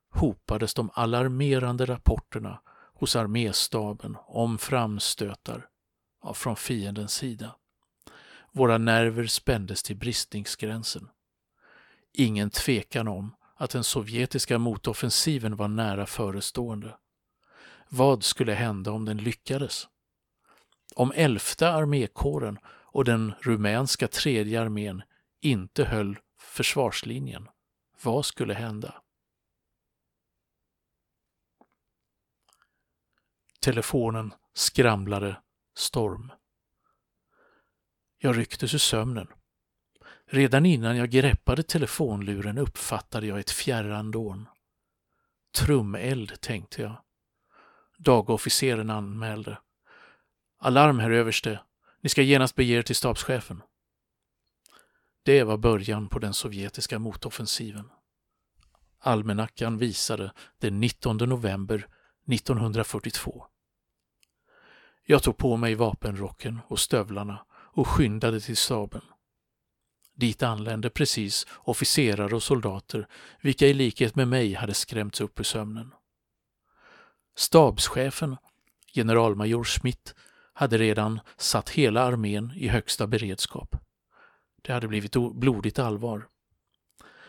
hopades 0.09 0.73
de 0.73 0.89
alarmerande 0.93 1.85
rapporterna 1.85 2.61
hos 2.93 3.15
arméstaben 3.15 4.17
om 4.27 4.57
framstötar 4.57 5.67
från 6.33 6.55
fiendens 6.55 7.13
sida. 7.13 7.55
Våra 8.51 8.77
nerver 8.77 9.27
spändes 9.27 9.83
till 9.83 9.97
bristningsgränsen. 9.97 11.09
Ingen 12.13 12.49
tvekan 12.49 13.07
om 13.07 13.35
att 13.55 13.69
den 13.69 13.83
sovjetiska 13.83 14.57
motoffensiven 14.57 15.55
var 15.55 15.67
nära 15.67 16.05
förestående. 16.05 16.97
Vad 17.89 18.23
skulle 18.23 18.53
hända 18.53 18.91
om 18.91 19.05
den 19.05 19.17
lyckades? 19.17 19.87
Om 20.95 21.11
elfte 21.15 21.69
armékåren 21.69 22.59
och 22.65 23.05
den 23.05 23.33
rumänska 23.41 24.07
tredje 24.07 24.61
armén 24.61 25.01
inte 25.41 25.85
höll 25.85 26.17
försvarslinjen, 26.39 27.47
vad 28.03 28.25
skulle 28.25 28.53
hända? 28.53 29.01
Telefonen 33.59 34.33
skramlade 34.53 35.41
storm. 35.77 36.31
Jag 38.17 38.37
rycktes 38.37 38.73
ur 38.73 38.77
sömnen. 38.77 39.27
Redan 40.25 40.65
innan 40.65 40.97
jag 40.97 41.09
greppade 41.09 41.63
telefonluren 41.63 42.57
uppfattade 42.57 43.27
jag 43.27 43.39
ett 43.39 43.51
fjärran 43.51 44.11
dån. 44.11 44.47
Trumeld, 45.57 46.41
tänkte 46.41 46.81
jag. 46.81 47.01
Dagofficeren 47.97 48.89
anmälde. 48.89 49.57
Alarm, 50.59 50.99
herr 50.99 51.11
överste. 51.11 51.59
Ni 52.01 52.09
ska 52.09 52.21
genast 52.21 52.55
bege 52.55 52.73
er 52.73 52.81
till 52.81 52.95
stabschefen. 52.95 53.61
Det 55.23 55.43
var 55.43 55.57
början 55.57 56.09
på 56.09 56.19
den 56.19 56.33
sovjetiska 56.33 56.99
motoffensiven. 56.99 57.89
Almanackan 58.99 59.77
visade 59.77 60.31
den 60.57 60.79
19 60.79 61.17
november 61.17 61.87
1942. 62.27 63.45
Jag 65.05 65.23
tog 65.23 65.37
på 65.37 65.57
mig 65.57 65.75
vapenrocken 65.75 66.59
och 66.67 66.79
stövlarna 66.79 67.45
och 67.51 67.87
skyndade 67.87 68.39
till 68.39 68.57
staben. 68.57 69.01
Dit 70.15 70.43
anlände 70.43 70.89
precis 70.89 71.47
officerare 71.51 72.35
och 72.35 72.43
soldater, 72.43 73.07
vilka 73.41 73.67
i 73.67 73.73
likhet 73.73 74.15
med 74.15 74.27
mig 74.27 74.53
hade 74.53 74.73
skrämts 74.73 75.21
upp 75.21 75.39
ur 75.39 75.43
sömnen. 75.43 75.93
Stabschefen, 77.35 78.37
generalmajor 78.93 79.63
Schmidt, 79.63 80.15
hade 80.53 80.77
redan 80.77 81.19
satt 81.37 81.69
hela 81.69 82.01
armén 82.03 82.51
i 82.55 82.67
högsta 82.67 83.07
beredskap. 83.07 83.75
Det 84.61 84.73
hade 84.73 84.87
blivit 84.87 85.15
blodigt 85.33 85.79
allvar. 85.79 86.27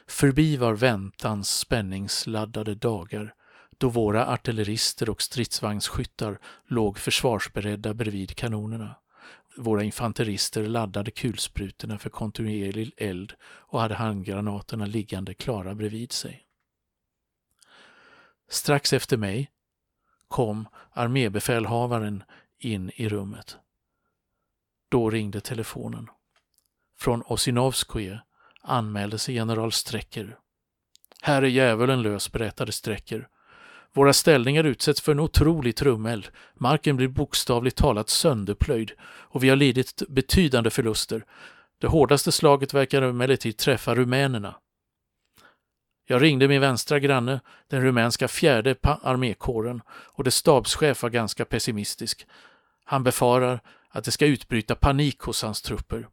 Förbi 0.07 0.57
var 0.57 0.75
väntans 0.75 1.59
spänningsladdade 1.59 2.75
dagar 2.75 3.35
då 3.79 3.89
våra 3.89 4.27
artillerister 4.27 5.11
och 5.11 5.23
stridsvagnsskyttar 5.23 6.39
låg 6.67 6.99
försvarsberedda 6.99 7.95
bredvid 7.95 8.37
kanonerna. 8.37 8.97
Våra 9.57 9.83
infanterister 9.83 10.63
laddade 10.63 11.11
kulsprutorna 11.11 11.99
för 11.99 12.11
kontinuerlig 12.11 12.93
eld 12.97 13.35
och 13.43 13.81
hade 13.81 13.95
handgranaterna 13.95 14.87
liggande 14.87 15.35
klara 15.35 15.75
bredvid 15.75 16.13
sig. 16.13 16.45
Strax 18.49 18.93
efter 18.93 19.17
mig 19.17 19.51
kom 20.29 20.69
armébefälhavaren 20.93 22.23
in 22.59 22.91
i 22.95 23.09
rummet. 23.09 23.57
Då 24.89 25.11
ringde 25.11 25.41
telefonen. 25.41 26.09
Från 27.00 27.23
Osinovskoje 27.23 28.21
anmälde 28.62 29.19
sig 29.19 29.35
general 29.35 29.73
Strecker. 29.73 30.37
Här 31.23 31.42
är 31.42 31.47
djävulen 31.47 32.02
lös, 32.02 32.33
berättade 32.33 32.73
Strecker. 32.73 33.28
Våra 33.92 34.12
ställningar 34.12 34.64
utsätts 34.64 35.00
för 35.00 35.12
en 35.12 35.21
otrolig 35.21 35.76
trumeld. 35.76 36.28
Marken 36.54 36.97
blir 36.97 37.09
bokstavligt 37.09 37.76
talat 37.76 38.09
sönderplöjd 38.09 38.92
och 39.02 39.45
vi 39.45 39.49
har 39.49 39.57
lidit 39.57 40.02
betydande 40.09 40.71
förluster. 40.71 41.25
Det 41.80 41.87
hårdaste 41.87 42.33
slaget 42.33 42.75
verkar 42.75 43.02
emellertid 43.02 43.57
träffa 43.57 43.95
rumänerna. 43.95 44.54
Jag 46.07 46.23
ringde 46.23 46.49
min 46.49 46.61
vänstra 46.61 46.99
granne, 46.99 47.40
den 47.69 47.83
rumänska 47.83 48.28
fjärde 48.28 48.76
armékåren, 48.83 49.83
och 49.88 50.25
dess 50.25 50.37
stabschef 50.37 51.02
var 51.02 51.11
ganska 51.11 51.45
pessimistisk. 51.45 52.26
Han 52.85 53.04
befarar 53.04 53.61
att 53.88 54.04
det 54.04 54.11
ska 54.11 54.26
utbryta 54.26 54.75
panik 54.75 55.21
hos 55.21 55.42
hans 55.42 55.62
trupper. 55.62 56.09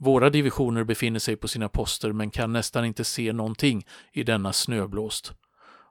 Våra 0.00 0.30
divisioner 0.30 0.84
befinner 0.84 1.18
sig 1.18 1.36
på 1.36 1.48
sina 1.48 1.68
poster 1.68 2.12
men 2.12 2.30
kan 2.30 2.52
nästan 2.52 2.84
inte 2.84 3.04
se 3.04 3.32
någonting 3.32 3.86
i 4.12 4.22
denna 4.22 4.52
snöblåst. 4.52 5.32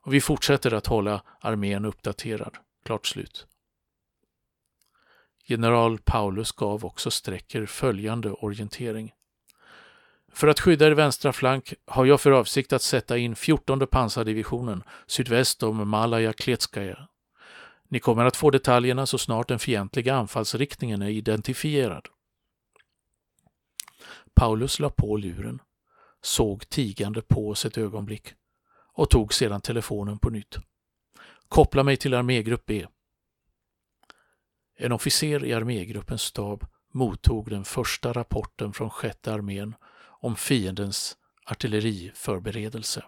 Och 0.02 0.14
vi 0.14 0.22
fortsätter 0.22 0.74
att 0.74 0.88
hålla 0.88 1.22
armén 1.42 1.86
uppdaterad. 1.86 2.58
Klart 2.86 3.06
slut. 3.06 3.48
General 5.46 5.98
Paulus 5.98 6.52
gav 6.52 6.86
också 6.86 7.12
Strecker 7.12 7.66
följande 7.66 8.32
orientering. 8.32 9.12
För 10.34 10.48
att 10.48 10.60
skydda 10.60 10.88
er 10.88 10.92
vänstra 10.92 11.34
flank 11.34 11.74
har 11.86 12.06
jag 12.06 12.22
för 12.22 12.32
avsikt 12.32 12.74
att 12.74 12.82
sätta 12.82 13.18
in 13.18 13.36
14 13.36 13.88
pansardivisionen 13.88 14.84
sydväst 15.08 15.64
om 15.64 15.90
Malaja 15.90 16.34
Kletskaja. 16.34 17.08
Ni 17.90 18.00
kommer 18.00 18.26
att 18.26 18.38
få 18.38 18.50
detaljerna 18.50 19.06
så 19.06 19.18
snart 19.18 19.48
den 19.48 19.60
fientliga 19.60 20.16
anfallsriktningen 20.16 21.02
är 21.02 21.10
identifierad. 21.10 22.08
Paulus 24.38 24.80
la 24.80 24.90
på 24.90 25.18
luren, 25.18 25.62
såg 26.22 26.70
tigande 26.70 27.22
på 27.22 27.50
oss 27.50 27.66
ett 27.66 27.78
ögonblick 27.78 28.34
och 28.94 29.10
tog 29.10 29.34
sedan 29.34 29.62
telefonen 29.62 30.20
på 30.20 30.30
nytt. 30.30 30.58
Koppla 31.48 31.84
mig 31.84 31.98
till 31.98 32.14
armégrupp 32.14 32.66
B. 32.66 32.88
En 34.76 34.92
officer 34.92 35.46
i 35.46 35.54
armégruppens 35.54 36.22
stab 36.22 36.66
mottog 36.94 37.50
den 37.50 37.66
första 37.66 38.14
rapporten 38.14 38.74
från 38.74 38.90
sjätte 38.90 39.34
armén 39.34 39.76
om 40.22 40.36
fiendens 40.36 41.18
artilleriförberedelse. 41.46 43.04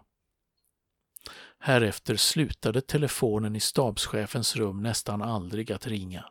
Härefter 1.59 2.15
slutade 2.15 2.81
telefonen 2.81 3.55
i 3.55 3.59
stabschefens 3.59 4.55
rum 4.55 4.83
nästan 4.83 5.21
aldrig 5.21 5.71
att 5.71 5.88
ringa. 5.88 6.25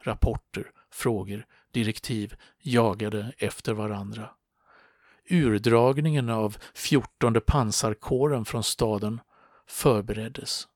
Rapporter, 0.00 0.70
frågor, 0.90 1.46
direktiv 1.76 2.34
jagade 2.62 3.32
efter 3.38 3.72
varandra. 3.72 4.30
urdragningen 5.30 6.30
av 6.30 6.56
14 6.74 7.40
pansarkåren 7.46 8.44
från 8.44 8.64
staden 8.64 9.20
förbereddes. 9.66 10.68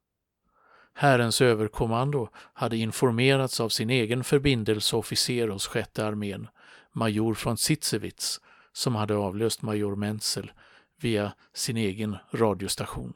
Herrens 0.95 1.41
överkommando 1.41 2.29
hade 2.35 2.77
informerats 2.77 3.61
av 3.61 3.69
sin 3.69 3.91
egen 3.91 4.25
förbindelseofficer 4.25 5.49
hos 5.49 5.67
sjätte 5.67 6.07
armén, 6.07 6.49
major 6.93 7.39
von 7.45 7.57
Sitzewitz, 7.57 8.41
som 8.73 8.95
hade 8.95 9.17
avlöst 9.17 9.63
major 9.63 9.97
Menzel 9.97 10.53
via 11.01 11.33
sin 11.55 11.77
egen 11.77 12.17
radiostation. 12.33 13.15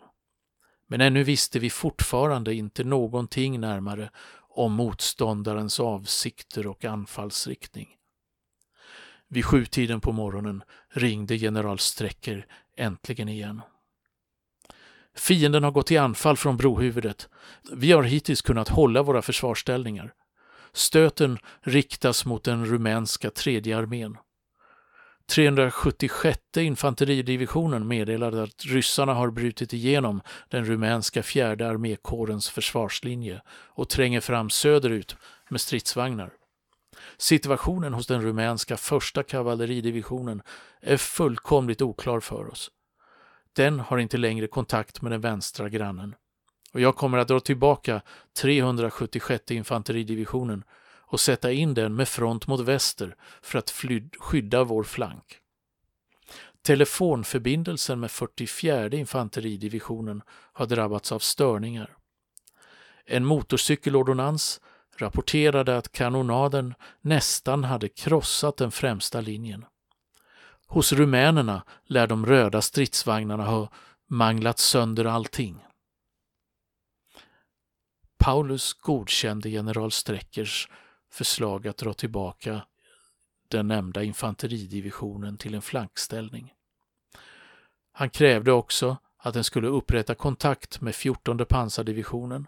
Men 0.86 1.00
ännu 1.00 1.22
visste 1.22 1.58
vi 1.58 1.70
fortfarande 1.70 2.54
inte 2.54 2.84
någonting 2.84 3.60
närmare 3.60 4.10
om 4.54 4.72
motståndarens 4.72 5.80
avsikter 5.80 6.66
och 6.66 6.84
anfallsriktning. 6.84 7.88
Vid 9.28 9.44
sjutiden 9.44 10.00
på 10.00 10.12
morgonen 10.12 10.62
ringde 10.88 11.36
general 11.36 11.78
Strecker 11.78 12.46
äntligen 12.76 13.28
igen. 13.28 13.60
Fienden 15.16 15.64
har 15.64 15.70
gått 15.70 15.86
till 15.86 16.00
anfall 16.00 16.36
från 16.36 16.56
brohuvudet. 16.56 17.28
Vi 17.72 17.92
har 17.92 18.02
hittills 18.02 18.42
kunnat 18.42 18.68
hålla 18.68 19.02
våra 19.02 19.22
försvarsställningar. 19.22 20.14
Stöten 20.72 21.38
riktas 21.60 22.24
mot 22.24 22.44
den 22.44 22.66
rumänska 22.66 23.30
tredje 23.30 23.78
armén. 23.78 24.16
376 25.30 26.38
infanteridivisionen 26.56 27.88
meddelade 27.88 28.42
att 28.42 28.64
ryssarna 28.64 29.14
har 29.14 29.30
brutit 29.30 29.72
igenom 29.72 30.20
den 30.48 30.64
rumänska 30.64 31.22
fjärde 31.22 31.68
armékårens 31.68 32.48
försvarslinje 32.48 33.42
och 33.50 33.88
tränger 33.88 34.20
fram 34.20 34.50
söderut 34.50 35.16
med 35.50 35.60
stridsvagnar. 35.60 36.32
Situationen 37.16 37.94
hos 37.94 38.06
den 38.06 38.22
rumänska 38.22 38.76
första 38.76 39.22
kavalleridivisionen 39.22 40.42
är 40.80 40.96
fullkomligt 40.96 41.82
oklar 41.82 42.20
för 42.20 42.50
oss. 42.50 42.70
Den 43.56 43.80
har 43.80 43.98
inte 43.98 44.16
längre 44.16 44.46
kontakt 44.46 45.02
med 45.02 45.12
den 45.12 45.20
vänstra 45.20 45.68
grannen. 45.68 46.14
Och 46.72 46.80
jag 46.80 46.96
kommer 46.96 47.18
att 47.18 47.28
dra 47.28 47.40
tillbaka 47.40 48.00
376 48.40 49.50
infanteridivisionen 49.50 50.64
och 51.06 51.20
sätta 51.20 51.52
in 51.52 51.74
den 51.74 51.94
med 51.94 52.08
front 52.08 52.46
mot 52.46 52.60
väster 52.60 53.16
för 53.42 53.58
att 53.58 53.74
skydda 54.18 54.64
vår 54.64 54.82
flank. 54.82 55.40
Telefonförbindelsen 56.62 58.00
med 58.00 58.10
44 58.10 58.88
infanteridivisionen 58.88 60.22
har 60.28 60.66
drabbats 60.66 61.12
av 61.12 61.18
störningar. 61.18 61.96
En 63.06 63.24
motorcykelordonnans 63.24 64.60
rapporterade 64.96 65.76
att 65.76 65.92
kanonaden 65.92 66.74
nästan 67.00 67.64
hade 67.64 67.88
krossat 67.88 68.56
den 68.56 68.70
främsta 68.70 69.20
linjen. 69.20 69.64
Hos 70.66 70.92
rumänerna 70.92 71.64
lär 71.84 72.06
de 72.06 72.26
röda 72.26 72.62
stridsvagnarna 72.62 73.44
ha 73.44 73.68
manglat 74.08 74.58
sönder 74.58 75.04
allting. 75.04 75.64
Paulus 78.18 78.72
godkände 78.72 79.48
general 79.48 79.90
Streckers 79.90 80.68
förslag 81.14 81.68
att 81.68 81.76
dra 81.76 81.94
tillbaka 81.94 82.62
den 83.48 83.68
nämnda 83.68 84.02
infanteridivisionen 84.02 85.36
till 85.36 85.54
en 85.54 85.62
flankställning. 85.62 86.52
Han 87.92 88.10
krävde 88.10 88.52
också 88.52 88.96
att 89.16 89.34
den 89.34 89.44
skulle 89.44 89.68
upprätta 89.68 90.14
kontakt 90.14 90.80
med 90.80 90.94
14 90.94 91.46
pansardivisionen 91.46 92.46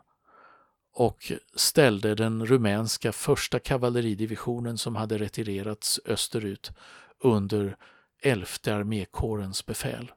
och 0.92 1.32
ställde 1.54 2.14
den 2.14 2.46
rumänska 2.46 3.12
första 3.12 3.58
kavalleridivisionen 3.58 4.78
som 4.78 4.96
hade 4.96 5.18
retirerats 5.18 6.00
österut 6.04 6.72
under 7.18 7.76
11 8.22 8.46
armékårens 8.66 9.66
befäl. 9.66 10.12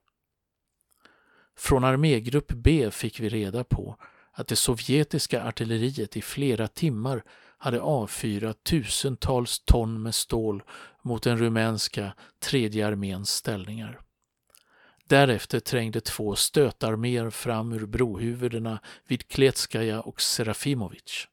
Från 1.57 1.83
armégrupp 1.83 2.51
B 2.51 2.91
fick 2.91 3.19
vi 3.19 3.29
reda 3.29 3.63
på 3.63 3.95
att 4.31 4.47
det 4.47 4.55
sovjetiska 4.55 5.43
artilleriet 5.43 6.17
i 6.17 6.21
flera 6.21 6.67
timmar 6.67 7.23
hade 7.61 7.81
avfyrat 7.81 8.63
tusentals 8.63 9.59
ton 9.59 10.01
med 10.01 10.15
stål 10.15 10.63
mot 11.03 11.23
den 11.23 11.37
rumänska 11.37 12.13
tredje 12.39 12.87
arméns 12.87 13.29
ställningar. 13.29 13.99
Därefter 15.07 15.59
trängde 15.59 16.01
två 16.01 16.35
stötarméer 16.35 17.29
fram 17.29 17.73
ur 17.73 17.85
brohuvudena 17.85 18.79
vid 19.07 19.27
Kletskaja 19.27 20.01
och 20.01 20.21
Serafimovic. 20.21 21.27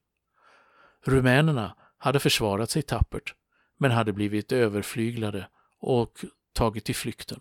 Rumänerna 1.05 1.77
hade 1.99 2.21
försvarat 2.21 2.71
sig 2.71 2.83
tappert 2.83 3.35
men 3.79 3.91
hade 3.91 4.13
blivit 4.13 4.53
överflyglade 4.53 5.49
och 5.81 6.25
tagit 6.53 6.85
till 6.85 6.95
flykten. 6.95 7.41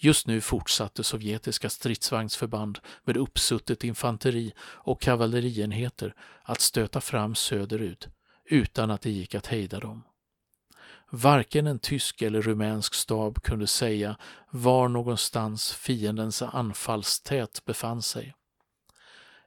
Just 0.00 0.26
nu 0.26 0.40
fortsatte 0.40 1.04
sovjetiska 1.04 1.70
stridsvagnsförband 1.70 2.78
med 3.04 3.16
uppsuttet 3.16 3.84
infanteri 3.84 4.52
och 4.60 5.00
kavallerienheter 5.00 6.14
att 6.42 6.60
stöta 6.60 7.00
fram 7.00 7.34
söderut 7.34 8.08
utan 8.44 8.90
att 8.90 9.02
det 9.02 9.10
gick 9.10 9.34
att 9.34 9.46
hejda 9.46 9.80
dem. 9.80 10.02
Varken 11.10 11.66
en 11.66 11.78
tysk 11.78 12.22
eller 12.22 12.42
rumänsk 12.42 12.94
stab 12.94 13.42
kunde 13.42 13.66
säga 13.66 14.16
var 14.50 14.88
någonstans 14.88 15.72
fiendens 15.72 16.42
anfallstät 16.42 17.64
befann 17.64 18.02
sig. 18.02 18.34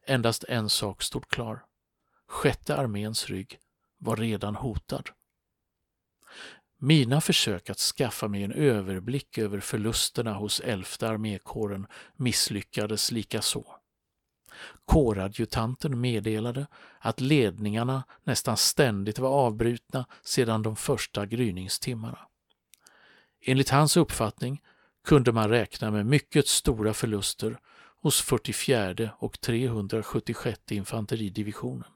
Endast 0.08 0.44
en 0.44 0.70
sak 0.70 1.04
stod 1.04 1.28
klar. 1.30 1.64
Sjätte 2.28 2.76
arméns 2.76 3.28
rygg 3.28 3.60
var 3.98 4.16
redan 4.16 4.56
hotad. 4.56 5.10
Mina 6.84 7.22
försök 7.22 7.70
att 7.70 7.80
skaffa 7.80 8.28
mig 8.28 8.44
en 8.44 8.52
överblick 8.52 9.38
över 9.38 9.60
förlusterna 9.60 10.34
hos 10.34 10.60
elfte 10.60 11.10
armékåren 11.10 11.88
misslyckades 12.16 13.12
likaså. 13.12 13.66
Kåradjutanten 14.86 16.02
meddelade 16.02 16.68
att 17.00 17.20
ledningarna 17.20 18.04
nästan 18.24 18.58
ständigt 18.58 19.20
var 19.20 19.30
avbrutna 19.30 20.06
sedan 20.24 20.62
de 20.62 20.76
första 20.76 21.26
gryningstimmarna. 21.26 22.20
Enligt 23.42 23.70
hans 23.70 23.98
uppfattning 23.98 24.62
kunde 25.06 25.32
man 25.32 25.50
räkna 25.50 25.92
med 25.92 26.06
mycket 26.06 26.48
stora 26.48 26.94
förluster 26.94 27.60
hos 28.02 28.22
44 28.22 29.12
och 29.18 29.42
376 29.42 30.60
infanteridivisionen. 30.70 31.92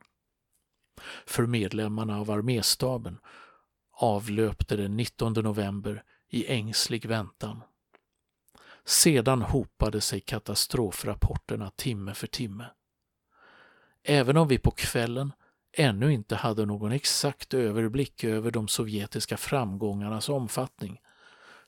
För 1.26 1.46
medlemmarna 1.46 2.20
av 2.20 2.32
arméstaben 2.32 3.18
avlöpte 3.96 4.76
den 4.76 4.98
19 4.98 5.34
november 5.34 6.04
i 6.30 6.48
ängslig 6.48 7.06
väntan. 7.06 7.62
Sedan 8.86 9.42
hopade 9.42 10.02
sig 10.02 10.20
katastrofrapporterna 10.20 11.72
timme 11.76 12.14
för 12.14 12.28
timme. 12.28 12.66
Även 14.04 14.38
om 14.38 14.48
vi 14.48 14.58
på 14.58 14.72
kvällen 14.72 15.34
ännu 15.78 16.14
inte 16.14 16.36
hade 16.36 16.66
någon 16.66 16.92
exakt 16.92 17.54
överblick 17.54 18.24
över 18.24 18.52
de 18.52 18.68
sovjetiska 18.68 19.38
framgångarnas 19.38 20.30
omfattning 20.30 21.00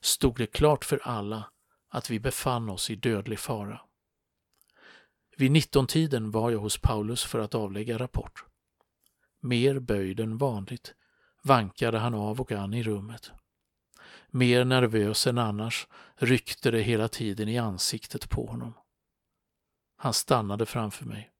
stod 0.00 0.36
det 0.36 0.46
klart 0.46 0.84
för 0.84 1.00
alla 1.02 1.50
att 1.88 2.10
vi 2.10 2.20
befann 2.20 2.68
oss 2.68 2.90
i 2.90 2.96
dödlig 2.96 3.38
fara. 3.38 3.80
Vid 5.36 5.50
19-tiden 5.50 6.30
var 6.30 6.50
jag 6.50 6.58
hos 6.58 6.78
Paulus 6.78 7.24
för 7.24 7.38
att 7.38 7.54
avlägga 7.54 7.98
rapport. 7.98 8.44
Mer 9.40 9.78
böjd 9.78 10.20
än 10.20 10.38
vanligt 10.38 10.94
vankade 11.48 11.98
han 11.98 12.14
av 12.14 12.40
och 12.40 12.52
an 12.52 12.74
i 12.74 12.82
rummet. 12.82 13.30
Mer 14.30 14.64
nervös 14.64 15.26
än 15.26 15.38
annars 15.38 15.86
ryckte 16.16 16.70
det 16.70 16.80
hela 16.80 17.08
tiden 17.08 17.48
i 17.48 17.58
ansiktet 17.58 18.30
på 18.30 18.46
honom. 18.46 18.74
Han 19.96 20.12
stannade 20.12 20.66
framför 20.66 21.04
mig. 21.04 21.30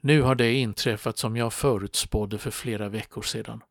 Nu 0.00 0.22
har 0.22 0.34
det 0.34 0.52
inträffat 0.52 1.18
som 1.18 1.36
jag 1.36 1.52
förutspådde 1.52 2.38
för 2.38 2.50
flera 2.50 2.88
veckor 2.88 3.22
sedan. 3.22 3.62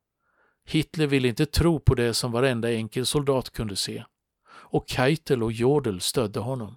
Hitler 0.66 1.08
ville 1.08 1.28
inte 1.28 1.46
tro 1.46 1.80
på 1.80 1.96
det 1.96 2.14
som 2.14 2.32
varenda 2.32 2.72
enkel 2.72 3.06
soldat 3.06 3.50
kunde 3.50 3.76
se. 3.76 4.06
Och 4.50 4.90
Keitel 4.90 5.44
och 5.44 5.52
Jodel 5.52 6.02
stödde 6.02 6.40
honom. 6.40 6.76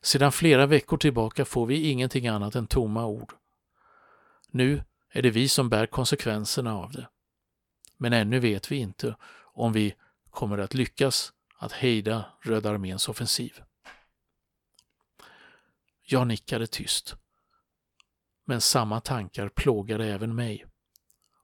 Sedan 0.00 0.32
flera 0.32 0.66
veckor 0.66 0.96
tillbaka 0.96 1.44
får 1.44 1.66
vi 1.66 1.90
ingenting 1.90 2.28
annat 2.28 2.54
än 2.54 2.66
tomma 2.66 3.06
ord. 3.06 3.32
Nu 4.50 4.82
är 5.14 5.22
det 5.22 5.30
vi 5.30 5.48
som 5.48 5.68
bär 5.68 5.86
konsekvenserna 5.86 6.74
av 6.74 6.92
det. 6.92 7.08
Men 7.96 8.12
ännu 8.12 8.38
vet 8.38 8.72
vi 8.72 8.76
inte 8.76 9.16
om 9.54 9.72
vi 9.72 9.94
kommer 10.30 10.58
att 10.58 10.74
lyckas 10.74 11.32
att 11.58 11.72
hejda 11.72 12.24
Röda 12.40 12.70
arméns 12.70 13.08
offensiv. 13.08 13.62
Jag 16.02 16.26
nickade 16.26 16.66
tyst. 16.66 17.16
Men 18.44 18.60
samma 18.60 19.00
tankar 19.00 19.48
plågade 19.48 20.06
även 20.06 20.34
mig. 20.34 20.66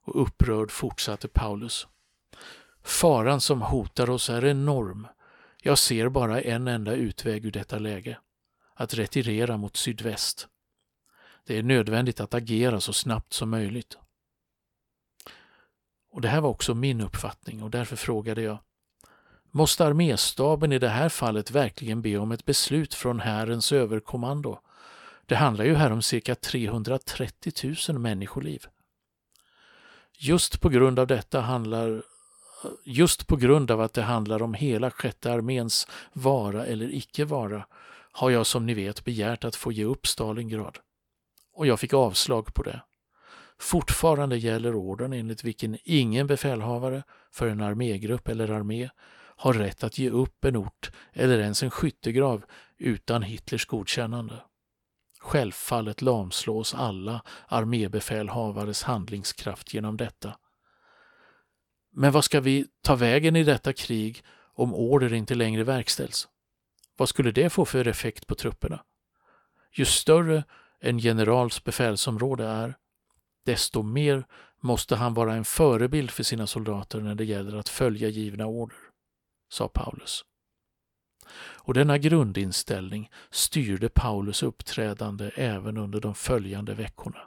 Och 0.02 0.22
upprörd 0.22 0.70
fortsatte 0.70 1.28
Paulus. 1.28 1.86
Faran 2.82 3.40
som 3.40 3.62
hotar 3.62 4.10
oss 4.10 4.30
är 4.30 4.44
enorm. 4.44 5.06
Jag 5.62 5.78
ser 5.78 6.08
bara 6.08 6.40
en 6.40 6.68
enda 6.68 6.92
utväg 6.92 7.46
ur 7.46 7.50
detta 7.50 7.78
läge. 7.78 8.18
Att 8.74 8.94
retirera 8.94 9.56
mot 9.56 9.76
sydväst. 9.76 10.48
Det 11.46 11.58
är 11.58 11.62
nödvändigt 11.62 12.20
att 12.20 12.34
agera 12.34 12.80
så 12.80 12.92
snabbt 12.92 13.32
som 13.32 13.50
möjligt. 13.50 13.98
Och 16.12 16.20
Det 16.20 16.28
här 16.28 16.40
var 16.40 16.50
också 16.50 16.74
min 16.74 17.00
uppfattning 17.00 17.62
och 17.62 17.70
därför 17.70 17.96
frågade 17.96 18.42
jag 18.42 18.58
måste 19.50 19.86
arméstaben 19.86 20.72
i 20.72 20.78
det 20.78 20.88
här 20.88 21.08
fallet 21.08 21.50
verkligen 21.50 22.02
be 22.02 22.18
om 22.18 22.32
ett 22.32 22.44
beslut 22.44 22.94
från 22.94 23.20
härens 23.20 23.72
överkommando. 23.72 24.58
Det 25.26 25.36
handlar 25.36 25.64
ju 25.64 25.74
här 25.74 25.92
om 25.92 26.02
cirka 26.02 26.34
330 26.34 27.74
000 27.88 27.98
människoliv. 27.98 28.66
Just 30.18 30.60
på 30.60 30.68
grund 30.68 30.98
av 30.98 31.06
detta 31.06 31.40
handlar 31.40 32.02
Just 32.84 33.26
på 33.26 33.36
grund 33.36 33.70
av 33.70 33.80
att 33.80 33.92
det 33.92 34.02
handlar 34.02 34.42
om 34.42 34.54
hela 34.54 34.90
sjätte 34.90 35.32
arméns 35.32 35.86
vara 36.12 36.66
eller 36.66 36.94
icke 36.94 37.24
vara 37.24 37.66
har 38.12 38.30
jag 38.30 38.46
som 38.46 38.66
ni 38.66 38.74
vet 38.74 39.04
begärt 39.04 39.44
att 39.44 39.56
få 39.56 39.72
ge 39.72 39.84
upp 39.84 40.06
Stalingrad. 40.06 40.78
Och 41.60 41.66
jag 41.66 41.80
fick 41.80 41.94
avslag 41.94 42.54
på 42.54 42.62
det. 42.62 42.82
Fortfarande 43.58 44.36
gäller 44.36 44.74
orden 44.74 45.12
enligt 45.12 45.44
vilken 45.44 45.78
ingen 45.84 46.26
befälhavare 46.26 47.02
för 47.32 47.48
en 47.48 47.60
armégrupp 47.60 48.28
eller 48.28 48.50
armé 48.50 48.90
har 49.36 49.52
rätt 49.52 49.84
att 49.84 49.98
ge 49.98 50.10
upp 50.10 50.44
en 50.44 50.56
ort 50.56 50.90
eller 51.12 51.38
ens 51.38 51.62
en 51.62 51.70
skyttegrav 51.70 52.44
utan 52.78 53.22
Hitlers 53.22 53.66
godkännande. 53.66 54.34
Självfallet 55.20 56.02
lamslås 56.02 56.74
alla 56.74 57.22
armébefälhavares 57.48 58.82
handlingskraft 58.82 59.74
genom 59.74 59.96
detta. 59.96 60.36
Men 61.92 62.12
vad 62.12 62.24
ska 62.24 62.40
vi 62.40 62.66
ta 62.82 62.94
vägen 62.94 63.36
i 63.36 63.44
detta 63.44 63.72
krig 63.72 64.24
om 64.54 64.74
order 64.74 65.12
inte 65.12 65.34
längre 65.34 65.64
verkställs? 65.64 66.28
Vad 66.96 67.08
skulle 67.08 67.30
det 67.30 67.50
få 67.50 67.64
för 67.64 67.88
effekt 67.88 68.26
på 68.26 68.34
trupperna? 68.34 68.84
Ju 69.72 69.84
större 69.84 70.44
en 70.80 70.98
generals 70.98 71.64
befälsområde 71.64 72.46
är, 72.46 72.74
desto 73.44 73.82
mer 73.82 74.26
måste 74.60 74.96
han 74.96 75.14
vara 75.14 75.34
en 75.34 75.44
förebild 75.44 76.10
för 76.10 76.22
sina 76.22 76.46
soldater 76.46 77.00
när 77.00 77.14
det 77.14 77.24
gäller 77.24 77.56
att 77.56 77.68
följa 77.68 78.08
givna 78.08 78.46
order, 78.46 78.78
sa 79.48 79.68
Paulus. 79.68 80.24
Och 81.38 81.74
denna 81.74 81.98
grundinställning 81.98 83.10
styrde 83.30 83.88
Paulus 83.88 84.42
uppträdande 84.42 85.30
även 85.34 85.76
under 85.76 86.00
de 86.00 86.14
följande 86.14 86.74
veckorna. 86.74 87.20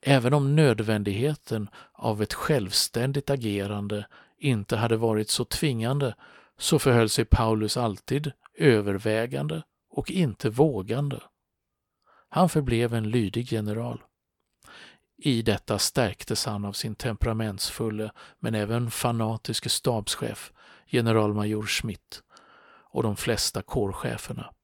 Även 0.00 0.34
om 0.34 0.56
nödvändigheten 0.56 1.70
av 1.92 2.22
ett 2.22 2.34
självständigt 2.34 3.30
agerande 3.30 4.06
inte 4.38 4.76
hade 4.76 4.96
varit 4.96 5.30
så 5.30 5.44
tvingande 5.44 6.14
så 6.58 6.78
förhöll 6.78 7.08
sig 7.08 7.24
Paulus 7.24 7.76
alltid 7.76 8.32
övervägande 8.58 9.62
och 9.90 10.10
inte 10.10 10.50
vågande. 10.50 11.20
Han 12.34 12.48
förblev 12.48 12.94
en 12.94 13.10
lydig 13.10 13.52
general. 13.52 14.02
I 15.16 15.42
detta 15.42 15.78
stärktes 15.78 16.46
han 16.46 16.64
av 16.64 16.72
sin 16.72 16.94
temperamentsfulle 16.94 18.12
men 18.40 18.54
även 18.54 18.90
fanatiske 18.90 19.68
stabschef, 19.68 20.52
generalmajor 20.86 21.66
Schmidt 21.66 22.22
och 22.90 23.02
de 23.02 23.16
flesta 23.16 23.62
kårcheferna. 23.62 24.54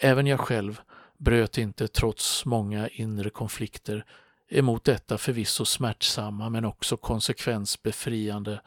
Även 0.00 0.26
jag 0.26 0.40
själv 0.40 0.80
bröt 1.18 1.58
inte 1.58 1.88
trots 1.88 2.44
många 2.44 2.88
inre 2.88 3.30
konflikter 3.30 4.04
emot 4.48 4.84
detta 4.84 5.18
förvisso 5.18 5.64
smärtsamma 5.64 6.50
men 6.50 6.64
också 6.64 6.96
konsekvensbefriande 6.96 8.60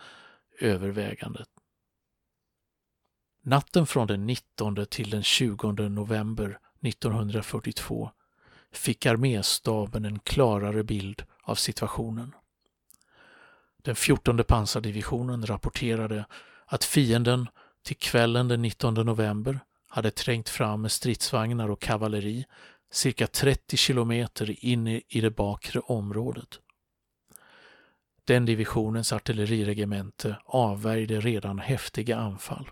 övervägandet. 0.60 1.50
Natten 3.44 3.88
från 3.88 4.08
den 4.08 4.26
19 4.26 4.86
till 4.86 5.10
den 5.10 5.24
20 5.24 5.72
november 5.72 6.60
1942 6.88 8.12
fick 8.72 9.06
arméstaben 9.06 10.06
en 10.06 10.20
klarare 10.20 10.84
bild 10.84 11.24
av 11.44 11.56
situationen. 11.56 12.32
Den 13.84 13.96
14 13.96 14.44
pansardivisionen 14.44 15.46
rapporterade 15.46 16.26
att 16.66 16.84
fienden 16.84 17.48
till 17.84 17.98
kvällen 17.98 18.48
den 18.48 18.62
19 18.62 18.94
november 18.94 19.60
hade 19.88 20.12
trängt 20.12 20.50
fram 20.50 20.82
med 20.82 20.92
stridsvagnar 20.92 21.70
och 21.70 21.82
kavalleri 21.82 22.46
cirka 22.92 23.28
30 23.28 23.78
kilometer 23.78 24.66
in 24.66 24.88
i 24.88 25.22
det 25.22 25.32
bakre 25.32 25.80
området. 25.80 26.60
Den 28.26 28.46
divisionens 28.46 29.14
artilleriregemente 29.14 30.38
avvärjde 30.46 31.20
redan 31.20 31.60
häftiga 31.60 32.18
anfall. 32.18 32.70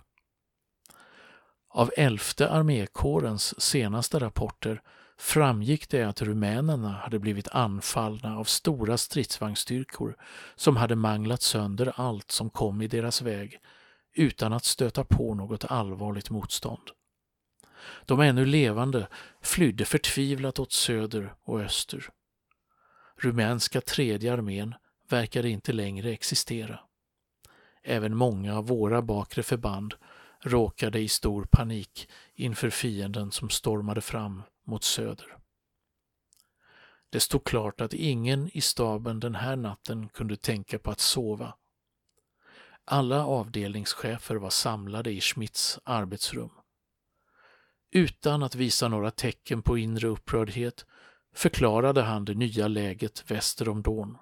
Av 1.75 1.91
elfte 1.97 2.49
armékårens 2.49 3.61
senaste 3.61 4.19
rapporter 4.19 4.81
framgick 5.17 5.89
det 5.89 6.03
att 6.03 6.21
rumänerna 6.21 6.89
hade 6.89 7.19
blivit 7.19 7.47
anfallna 7.47 8.37
av 8.37 8.43
stora 8.43 8.97
stridsvagnsstyrkor 8.97 10.15
som 10.55 10.77
hade 10.77 10.95
manglat 10.95 11.41
sönder 11.41 11.93
allt 11.95 12.31
som 12.31 12.49
kom 12.49 12.81
i 12.81 12.87
deras 12.87 13.21
väg 13.21 13.59
utan 14.13 14.53
att 14.53 14.65
stöta 14.65 15.03
på 15.03 15.33
något 15.33 15.65
allvarligt 15.65 16.29
motstånd. 16.29 16.91
De 18.05 18.19
ännu 18.19 18.45
levande 18.45 19.07
flydde 19.41 19.85
förtvivlat 19.85 20.59
åt 20.59 20.71
söder 20.71 21.33
och 21.43 21.61
öster. 21.61 22.09
Rumänska 23.17 23.81
tredje 23.81 24.33
armén 24.33 24.75
verkade 25.09 25.49
inte 25.49 25.73
längre 25.73 26.11
existera. 26.11 26.79
Även 27.83 28.15
många 28.15 28.57
av 28.57 28.67
våra 28.67 29.01
bakre 29.01 29.43
förband 29.43 29.95
råkade 30.43 30.99
i 30.99 31.07
stor 31.07 31.43
panik 31.51 32.09
inför 32.33 32.69
fienden 32.69 33.31
som 33.31 33.49
stormade 33.49 34.01
fram 34.01 34.43
mot 34.65 34.83
söder. 34.83 35.37
Det 37.09 37.19
stod 37.19 37.43
klart 37.43 37.81
att 37.81 37.93
ingen 37.93 38.57
i 38.57 38.61
staben 38.61 39.19
den 39.19 39.35
här 39.35 39.55
natten 39.55 40.09
kunde 40.09 40.35
tänka 40.35 40.79
på 40.79 40.91
att 40.91 40.99
sova. 40.99 41.53
Alla 42.85 43.25
avdelningschefer 43.25 44.35
var 44.35 44.49
samlade 44.49 45.11
i 45.11 45.21
Schmidts 45.21 45.79
arbetsrum. 45.83 46.49
Utan 47.91 48.43
att 48.43 48.55
visa 48.55 48.87
några 48.87 49.11
tecken 49.11 49.61
på 49.61 49.77
inre 49.77 50.07
upprördhet 50.07 50.85
förklarade 51.35 52.01
han 52.01 52.25
det 52.25 52.33
nya 52.33 52.67
läget 52.67 53.31
väster 53.31 53.69
om 53.69 53.81
Don. 53.81 54.17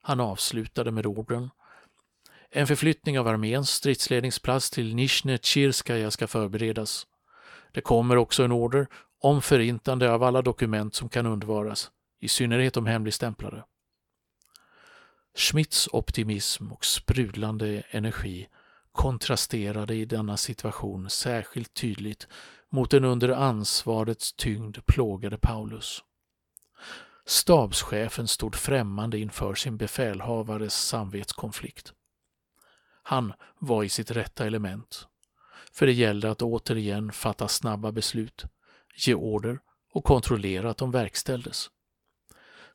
Han 0.00 0.20
avslutade 0.20 0.90
med 0.90 1.06
orden 1.06 1.50
en 2.54 2.66
förflyttning 2.66 3.18
av 3.18 3.28
arméns 3.28 3.70
stridsledningsplats 3.70 4.70
till 4.70 4.94
Nizjne 4.94 5.38
Tjirskaja 5.42 6.10
ska 6.10 6.26
förberedas. 6.26 7.06
Det 7.72 7.80
kommer 7.80 8.16
också 8.16 8.44
en 8.44 8.52
order 8.52 8.86
om 9.20 9.42
förintande 9.42 10.10
av 10.10 10.22
alla 10.22 10.42
dokument 10.42 10.94
som 10.94 11.08
kan 11.08 11.26
undvaras, 11.26 11.90
i 12.20 12.28
synnerhet 12.28 12.74
de 12.74 12.86
hemligstämplade. 12.86 13.64
Schmidts 15.34 15.88
optimism 15.92 16.72
och 16.72 16.84
sprudlande 16.84 17.82
energi 17.90 18.48
kontrasterade 18.92 19.94
i 19.94 20.04
denna 20.04 20.36
situation 20.36 21.10
särskilt 21.10 21.74
tydligt 21.74 22.28
mot 22.70 22.90
den 22.90 23.04
under 23.04 23.28
ansvarets 23.28 24.32
tyngd 24.32 24.86
plågade 24.86 25.38
Paulus. 25.38 26.02
Stabschefen 27.26 28.28
stod 28.28 28.54
främmande 28.54 29.18
inför 29.18 29.54
sin 29.54 29.76
befälhavares 29.76 30.74
samvetskonflikt. 30.74 31.92
Han 33.02 33.32
var 33.58 33.84
i 33.84 33.88
sitt 33.88 34.10
rätta 34.10 34.46
element. 34.46 35.06
För 35.72 35.86
det 35.86 35.92
gällde 35.92 36.30
att 36.30 36.42
återigen 36.42 37.12
fatta 37.12 37.48
snabba 37.48 37.92
beslut, 37.92 38.44
ge 38.96 39.14
order 39.14 39.58
och 39.92 40.04
kontrollera 40.04 40.70
att 40.70 40.78
de 40.78 40.90
verkställdes. 40.90 41.70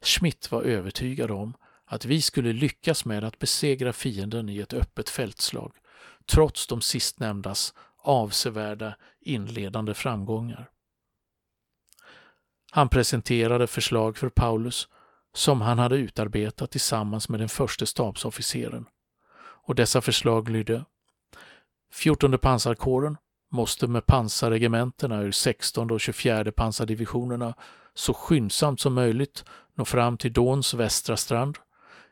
Schmidt 0.01 0.51
var 0.51 0.63
övertygad 0.63 1.31
om 1.31 1.53
att 1.85 2.05
vi 2.05 2.21
skulle 2.21 2.53
lyckas 2.53 3.05
med 3.05 3.23
att 3.23 3.39
besegra 3.39 3.93
fienden 3.93 4.49
i 4.49 4.57
ett 4.59 4.73
öppet 4.73 5.09
fältslag, 5.09 5.73
trots 6.25 6.67
de 6.67 6.81
sistnämndas 6.81 7.73
avsevärda 7.97 8.95
inledande 9.21 9.93
framgångar. 9.93 10.69
Han 12.71 12.89
presenterade 12.89 13.67
förslag 13.67 14.17
för 14.17 14.29
Paulus 14.29 14.87
som 15.33 15.61
han 15.61 15.79
hade 15.79 15.95
utarbetat 15.95 16.71
tillsammans 16.71 17.29
med 17.29 17.39
den 17.39 17.49
första 17.49 17.85
stabsofficeren 17.85 18.85
och 19.67 19.75
dessa 19.75 20.01
förslag 20.01 20.49
lydde 20.49 20.85
14 21.91 22.37
pansarkåren 22.37 23.17
måste 23.51 23.87
med 23.87 24.05
pansarregementena 24.05 25.21
ur 25.21 25.31
16 25.31 25.91
och 25.91 26.01
24 26.01 26.51
pansardivisionerna 26.51 27.53
så 27.93 28.13
skyndsamt 28.13 28.79
som 28.79 28.93
möjligt 28.93 29.45
nå 29.75 29.85
fram 29.85 30.17
till 30.17 30.33
Dons 30.33 30.73
västra 30.73 31.17
strand, 31.17 31.57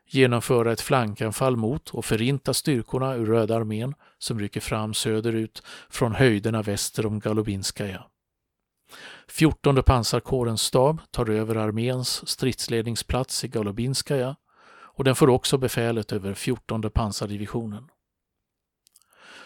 genomföra 0.06 0.72
ett 0.72 0.80
flankanfall 0.80 1.56
mot 1.56 1.90
och 1.90 2.04
förinta 2.04 2.54
styrkorna 2.54 3.14
ur 3.14 3.26
Röda 3.26 3.56
armén 3.56 3.94
som 4.18 4.40
rycker 4.40 4.60
fram 4.60 4.94
söderut 4.94 5.62
från 5.90 6.14
höjderna 6.14 6.62
väster 6.62 7.06
om 7.06 7.20
Galubinskaja. 7.20 8.04
14 9.28 9.82
pansarkårens 9.82 10.62
stab 10.62 11.00
tar 11.10 11.30
över 11.30 11.56
arméns 11.56 12.28
stridsledningsplats 12.28 13.44
i 13.44 13.48
Galubinskaja 13.48 14.36
och 14.96 15.04
den 15.04 15.16
får 15.16 15.28
också 15.28 15.58
befälet 15.58 16.12
över 16.12 16.34
14 16.34 16.90
pansardivisionen. 16.90 17.88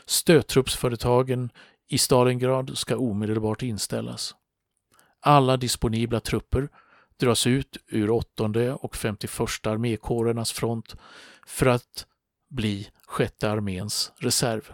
Stödtruppsföretagen 0.07 1.51
i 1.89 1.99
Stalingrad 1.99 2.79
ska 2.79 2.97
omedelbart 2.97 3.63
inställas. 3.63 4.35
Alla 5.21 5.57
disponibla 5.57 6.21
trupper 6.21 6.69
dras 7.17 7.47
ut 7.47 7.77
ur 7.87 8.11
8 8.11 8.45
och 8.75 8.97
51 8.97 9.67
armékårernas 9.67 10.53
front 10.53 10.97
för 11.47 11.67
att 11.67 12.07
bli 12.51 12.89
sjätte 13.07 13.51
arméns 13.51 14.13
reserv. 14.17 14.73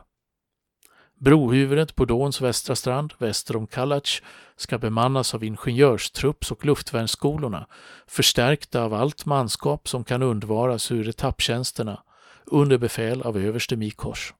Brohuvudet 1.18 1.96
på 1.96 2.04
Dons 2.04 2.40
västra 2.40 2.76
strand, 2.76 3.12
väster 3.18 3.56
om 3.56 3.66
Kalac, 3.66 4.22
ska 4.56 4.78
bemannas 4.78 5.34
av 5.34 5.44
ingenjörstrupps 5.44 6.50
och 6.50 6.64
luftvärnsskolorna, 6.64 7.66
förstärkta 8.06 8.82
av 8.82 8.94
allt 8.94 9.26
manskap 9.26 9.88
som 9.88 10.04
kan 10.04 10.22
undvaras 10.22 10.92
ur 10.92 11.08
etapptjänsterna, 11.08 12.02
under 12.44 12.78
befäl 12.78 13.22
av 13.22 13.38
överste 13.38 13.76
Mikos. 13.76 14.34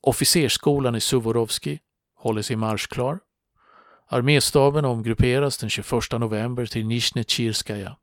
Officersskolan 0.00 0.94
i 0.94 1.00
Suvorovski 1.00 1.80
håller 2.14 2.42
sig 2.42 2.56
marschklar. 2.56 3.18
Arméstaben 4.06 4.84
omgrupperas 4.84 5.58
den 5.58 5.70
21 5.70 5.92
november 6.12 6.66
till 6.66 6.86
Nizjne 6.86 7.24
Chirskaja. 7.24 7.96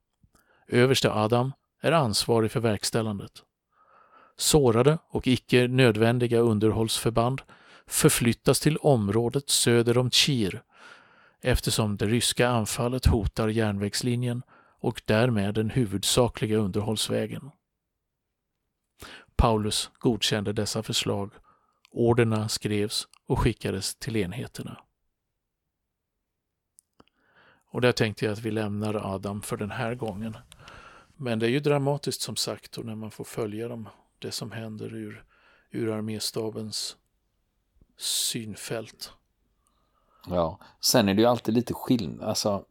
Överste 0.68 1.12
Adam 1.12 1.52
är 1.82 1.92
ansvarig 1.92 2.52
för 2.52 2.60
verkställandet. 2.60 3.32
Sårade 4.38 4.98
och 5.08 5.28
icke 5.28 5.67
nödvändiga 5.67 6.39
underhållsförband 6.39 7.41
förflyttas 7.88 8.60
till 8.60 8.78
området 8.78 9.50
söder 9.50 9.98
om 9.98 10.12
Chir 10.12 10.63
eftersom 11.41 11.98
det 11.98 12.06
ryska 12.06 12.48
anfallet 12.48 13.06
hotar 13.06 13.48
järnvägslinjen 13.48 14.41
och 14.80 15.02
därmed 15.06 15.54
den 15.54 15.69
huvudsakliga 15.69 16.58
underhållsvägen. 16.58 17.52
Paulus 19.36 19.89
godkände 20.00 20.54
dessa 20.54 20.84
förslag. 20.84 21.32
Orderna 21.91 22.50
skrevs 22.50 23.08
och 23.28 23.39
skickades 23.39 23.95
till 23.95 24.17
enheterna. 24.17 24.82
Och 27.71 27.82
där 27.82 27.91
tänkte 27.91 28.26
jag 28.26 28.32
att 28.32 28.39
vi 28.39 28.52
lämnar 28.52 29.15
Adam 29.15 29.41
för 29.41 29.58
den 29.58 29.71
här 29.71 29.95
gången. 29.95 30.38
Men 31.15 31.39
det 31.39 31.45
är 31.45 31.50
ju 31.50 31.60
dramatiskt 31.60 32.21
som 32.21 32.36
sagt 32.36 32.78
och 32.78 32.86
när 32.86 32.95
man 32.95 33.12
får 33.12 33.24
följa 33.24 33.67
dem, 33.67 33.89
det 34.26 34.32
som 34.32 34.52
händer 34.52 34.96
ur, 34.96 35.24
ur 35.72 35.92
arméstabens 35.92 36.98
synfält. 37.98 39.12
Ja, 40.28 40.60
sen 40.80 41.10
är 41.10 41.14
det 41.14 41.22
ju 41.22 41.28
alltid 41.28 41.54
lite 41.54 41.74
skillnad. 41.74 42.30
Alltså, 42.30 42.66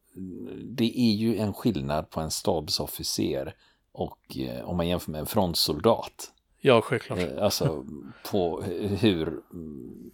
det 0.63 1.01
är 1.01 1.13
ju 1.13 1.37
en 1.37 1.53
skillnad 1.53 2.11
på 2.11 2.21
en 2.21 2.31
stabsofficer 2.31 3.55
och 3.93 4.37
eh, 4.37 4.65
om 4.65 4.77
man 4.77 4.89
jämför 4.89 5.11
med 5.11 5.21
en 5.21 5.27
frontsoldat. 5.27 6.33
Ja, 6.61 6.81
självklart. 6.81 7.19
Eh, 7.19 7.45
alltså 7.45 7.87
på 8.31 8.63
hur 9.01 9.41
mm, 9.53 10.13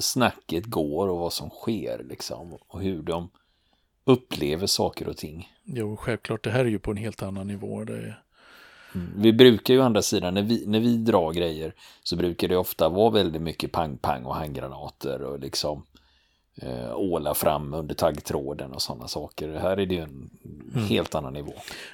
snacket 0.00 0.66
går 0.66 1.08
och 1.08 1.18
vad 1.18 1.32
som 1.32 1.50
sker 1.50 2.04
liksom. 2.08 2.58
Och 2.66 2.80
hur 2.80 3.02
de 3.02 3.30
upplever 4.04 4.66
saker 4.66 5.08
och 5.08 5.16
ting. 5.16 5.52
Jo, 5.64 5.96
självklart. 5.96 6.44
Det 6.44 6.50
här 6.50 6.64
är 6.64 6.68
ju 6.68 6.78
på 6.78 6.90
en 6.90 6.96
helt 6.96 7.22
annan 7.22 7.46
nivå. 7.46 7.84
Det 7.84 7.96
är... 7.96 8.22
mm. 8.94 9.12
Vi 9.16 9.32
brukar 9.32 9.74
ju 9.74 9.80
å 9.80 9.82
andra 9.82 10.02
sidan, 10.02 10.34
när 10.34 10.42
vi, 10.42 10.66
när 10.66 10.80
vi 10.80 10.96
drar 10.96 11.32
grejer 11.32 11.74
så 12.02 12.16
brukar 12.16 12.48
det 12.48 12.56
ofta 12.56 12.88
vara 12.88 13.10
väldigt 13.10 13.42
mycket 13.42 13.72
pang-pang 13.72 14.24
och 14.24 14.34
handgranater 14.34 15.22
och 15.22 15.40
liksom 15.40 15.82
eh, 16.62 16.96
åla 16.96 17.34
fram 17.34 17.74
under 17.74 17.94
taggtråden 17.94 18.72
och 18.72 18.82
sådana 18.82 19.08
saker. 19.08 19.48
Här 19.48 19.76
är 19.76 19.86
det 19.86 19.94
ju 19.94 20.00
en 20.00 20.30
mm. 20.74 20.86
helt 20.86 21.14
annan 21.14 21.32
nivå. 21.32 21.52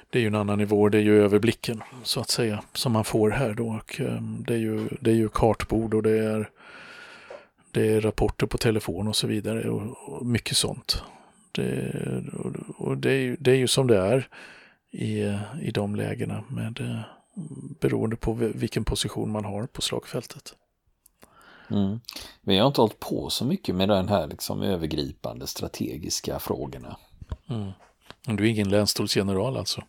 Det 0.09 0.19
är 0.19 0.21
ju 0.21 0.27
en 0.27 0.35
annan 0.35 0.57
nivå, 0.57 0.89
det 0.89 0.97
är 0.97 1.01
ju 1.01 1.23
överblicken 1.23 1.83
så 2.03 2.19
att 2.19 2.29
säga 2.29 2.63
som 2.73 2.91
man 2.91 3.03
får 3.03 3.29
här 3.29 3.53
då. 3.53 3.67
Och, 3.67 3.99
um, 3.99 4.43
det, 4.47 4.53
är 4.53 4.57
ju, 4.57 4.87
det 4.99 5.11
är 5.11 5.15
ju 5.15 5.29
kartbord 5.29 5.93
och 5.93 6.03
det 6.03 6.25
är, 6.25 6.49
det 7.71 7.93
är 7.93 8.01
rapporter 8.01 8.45
på 8.45 8.57
telefon 8.57 9.07
och 9.07 9.15
så 9.15 9.27
vidare 9.27 9.69
och, 9.69 9.81
och 10.07 10.25
mycket 10.25 10.57
sånt. 10.57 11.03
Det, 11.51 11.93
och 12.77 12.97
det 12.97 13.11
är, 13.11 13.37
det 13.39 13.51
är 13.51 13.55
ju 13.55 13.67
som 13.67 13.87
det 13.87 13.97
är 13.97 14.27
i, 14.95 15.39
i 15.61 15.71
de 15.71 15.95
lägena 15.95 16.43
med, 16.49 16.81
eh, 16.81 16.99
beroende 17.81 18.15
på 18.15 18.33
vilken 18.33 18.83
position 18.83 19.31
man 19.31 19.45
har 19.45 19.67
på 19.67 19.81
slagfältet. 19.81 20.53
Mm. 21.71 21.99
Vi 22.41 22.57
har 22.57 22.67
inte 22.67 22.81
hållit 22.81 22.99
på 22.99 23.29
så 23.29 23.45
mycket 23.45 23.75
med 23.75 23.89
den 23.89 24.09
här 24.09 24.27
liksom 24.27 24.61
övergripande 24.61 25.47
strategiska 25.47 26.39
frågorna. 26.39 26.97
Mm. 27.49 27.71
Du 28.37 28.45
är 28.45 28.49
ingen 28.49 28.69
länsstolsgeneral 28.69 29.57
alltså? 29.57 29.81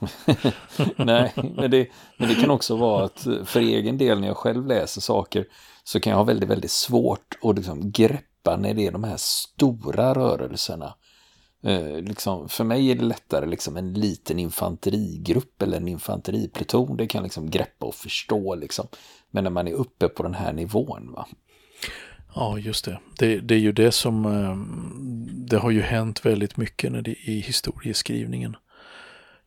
Nej, 0.96 1.32
men 1.36 1.70
det, 1.70 1.88
men 2.16 2.28
det 2.28 2.34
kan 2.34 2.50
också 2.50 2.76
vara 2.76 3.04
att 3.04 3.26
för 3.44 3.60
egen 3.60 3.98
del 3.98 4.20
när 4.20 4.28
jag 4.28 4.36
själv 4.36 4.66
läser 4.66 5.00
saker 5.00 5.46
så 5.84 6.00
kan 6.00 6.10
jag 6.10 6.16
ha 6.16 6.24
väldigt, 6.24 6.48
väldigt 6.48 6.70
svårt 6.70 7.38
att 7.42 7.56
liksom 7.56 7.90
greppa 7.90 8.56
när 8.56 8.74
det 8.74 8.86
är 8.86 8.92
de 8.92 9.04
här 9.04 9.16
stora 9.16 10.14
rörelserna. 10.14 10.94
Eh, 11.64 12.00
liksom, 12.00 12.48
för 12.48 12.64
mig 12.64 12.90
är 12.90 12.94
det 12.94 13.04
lättare 13.04 13.46
liksom 13.46 13.76
en 13.76 13.92
liten 13.92 14.38
infanterigrupp 14.38 15.62
eller 15.62 15.76
en 15.76 15.88
infanteripluton. 15.88 16.96
Det 16.96 17.06
kan 17.06 17.22
liksom 17.22 17.50
greppa 17.50 17.86
och 17.86 17.94
förstå. 17.94 18.54
Liksom. 18.54 18.86
Men 19.30 19.44
när 19.44 19.50
man 19.50 19.68
är 19.68 19.72
uppe 19.72 20.08
på 20.08 20.22
den 20.22 20.34
här 20.34 20.52
nivån. 20.52 21.12
va? 21.12 21.26
Ja, 22.34 22.58
just 22.58 22.84
det. 22.84 22.98
det. 23.18 23.40
det. 23.40 23.54
är 23.54 23.58
ju 23.58 23.72
det 23.72 23.92
som... 23.92 24.24
Ehm, 24.24 25.26
det 25.48 25.56
har 25.56 25.70
ju 25.70 25.82
hänt 25.82 26.26
väldigt 26.26 26.56
mycket 26.56 26.92
när 26.92 27.02
det, 27.02 27.10
i 27.10 27.40
historieskrivningen. 27.40 28.56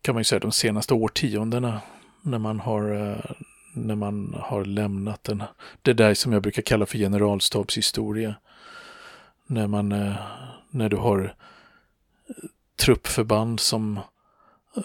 Kan 0.02 0.16
man 0.16 0.20
ju 0.20 0.24
säga 0.24 0.40
de 0.40 0.52
senaste 0.52 0.94
årtiondena. 0.94 1.82
När 2.22 2.40
man 2.40 2.60
har, 2.60 3.12
eh, 3.12 3.32
när 3.74 3.96
man 3.96 4.36
har 4.40 4.66
lämnat 4.66 5.24
den, 5.24 5.44
det 5.82 5.94
där 5.94 6.14
som 6.14 6.34
jag 6.34 6.42
brukar 6.42 6.62
kalla 6.62 6.86
för 6.86 6.98
generalstabshistoria. 6.98 8.36
När 9.48 9.68
man, 9.68 9.92
eh, 9.92 10.16
när 10.72 10.90
du 10.90 10.98
har 10.98 11.36
truppförband 12.78 13.60
som 13.60 14.00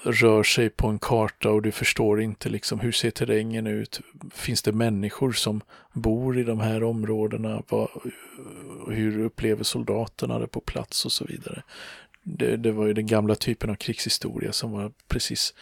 rör 0.03 0.43
sig 0.43 0.71
på 0.71 0.89
en 0.89 0.99
karta 0.99 1.51
och 1.51 1.63
du 1.63 1.73
förstår 1.73 2.21
inte 2.21 2.49
liksom 2.49 2.81
hur 2.81 2.93
ser 2.93 3.11
terrängen 3.11 3.67
ut? 3.67 4.01
Finns 4.35 4.63
det 4.63 4.73
människor 4.73 5.33
som 5.33 5.61
bor 5.93 6.39
i 6.39 6.45
de 6.45 6.61
här 6.61 6.85
områdena? 6.85 7.63
Vad, 7.69 7.89
hur 8.89 9.19
upplever 9.19 9.65
soldaterna 9.65 10.39
det 10.39 10.47
på 10.47 10.61
plats 10.61 11.05
och 11.05 11.13
så 11.13 11.25
vidare? 11.25 11.63
Det, 12.23 12.57
det, 12.57 12.73
var 12.73 12.87
ju 12.87 12.93
den 12.93 13.07
gamla 13.07 13.35
typen 13.35 13.71
av 13.71 13.75
krigshistoria 13.75 14.53
som 14.53 14.73
var 14.73 14.93
precis 15.09 15.55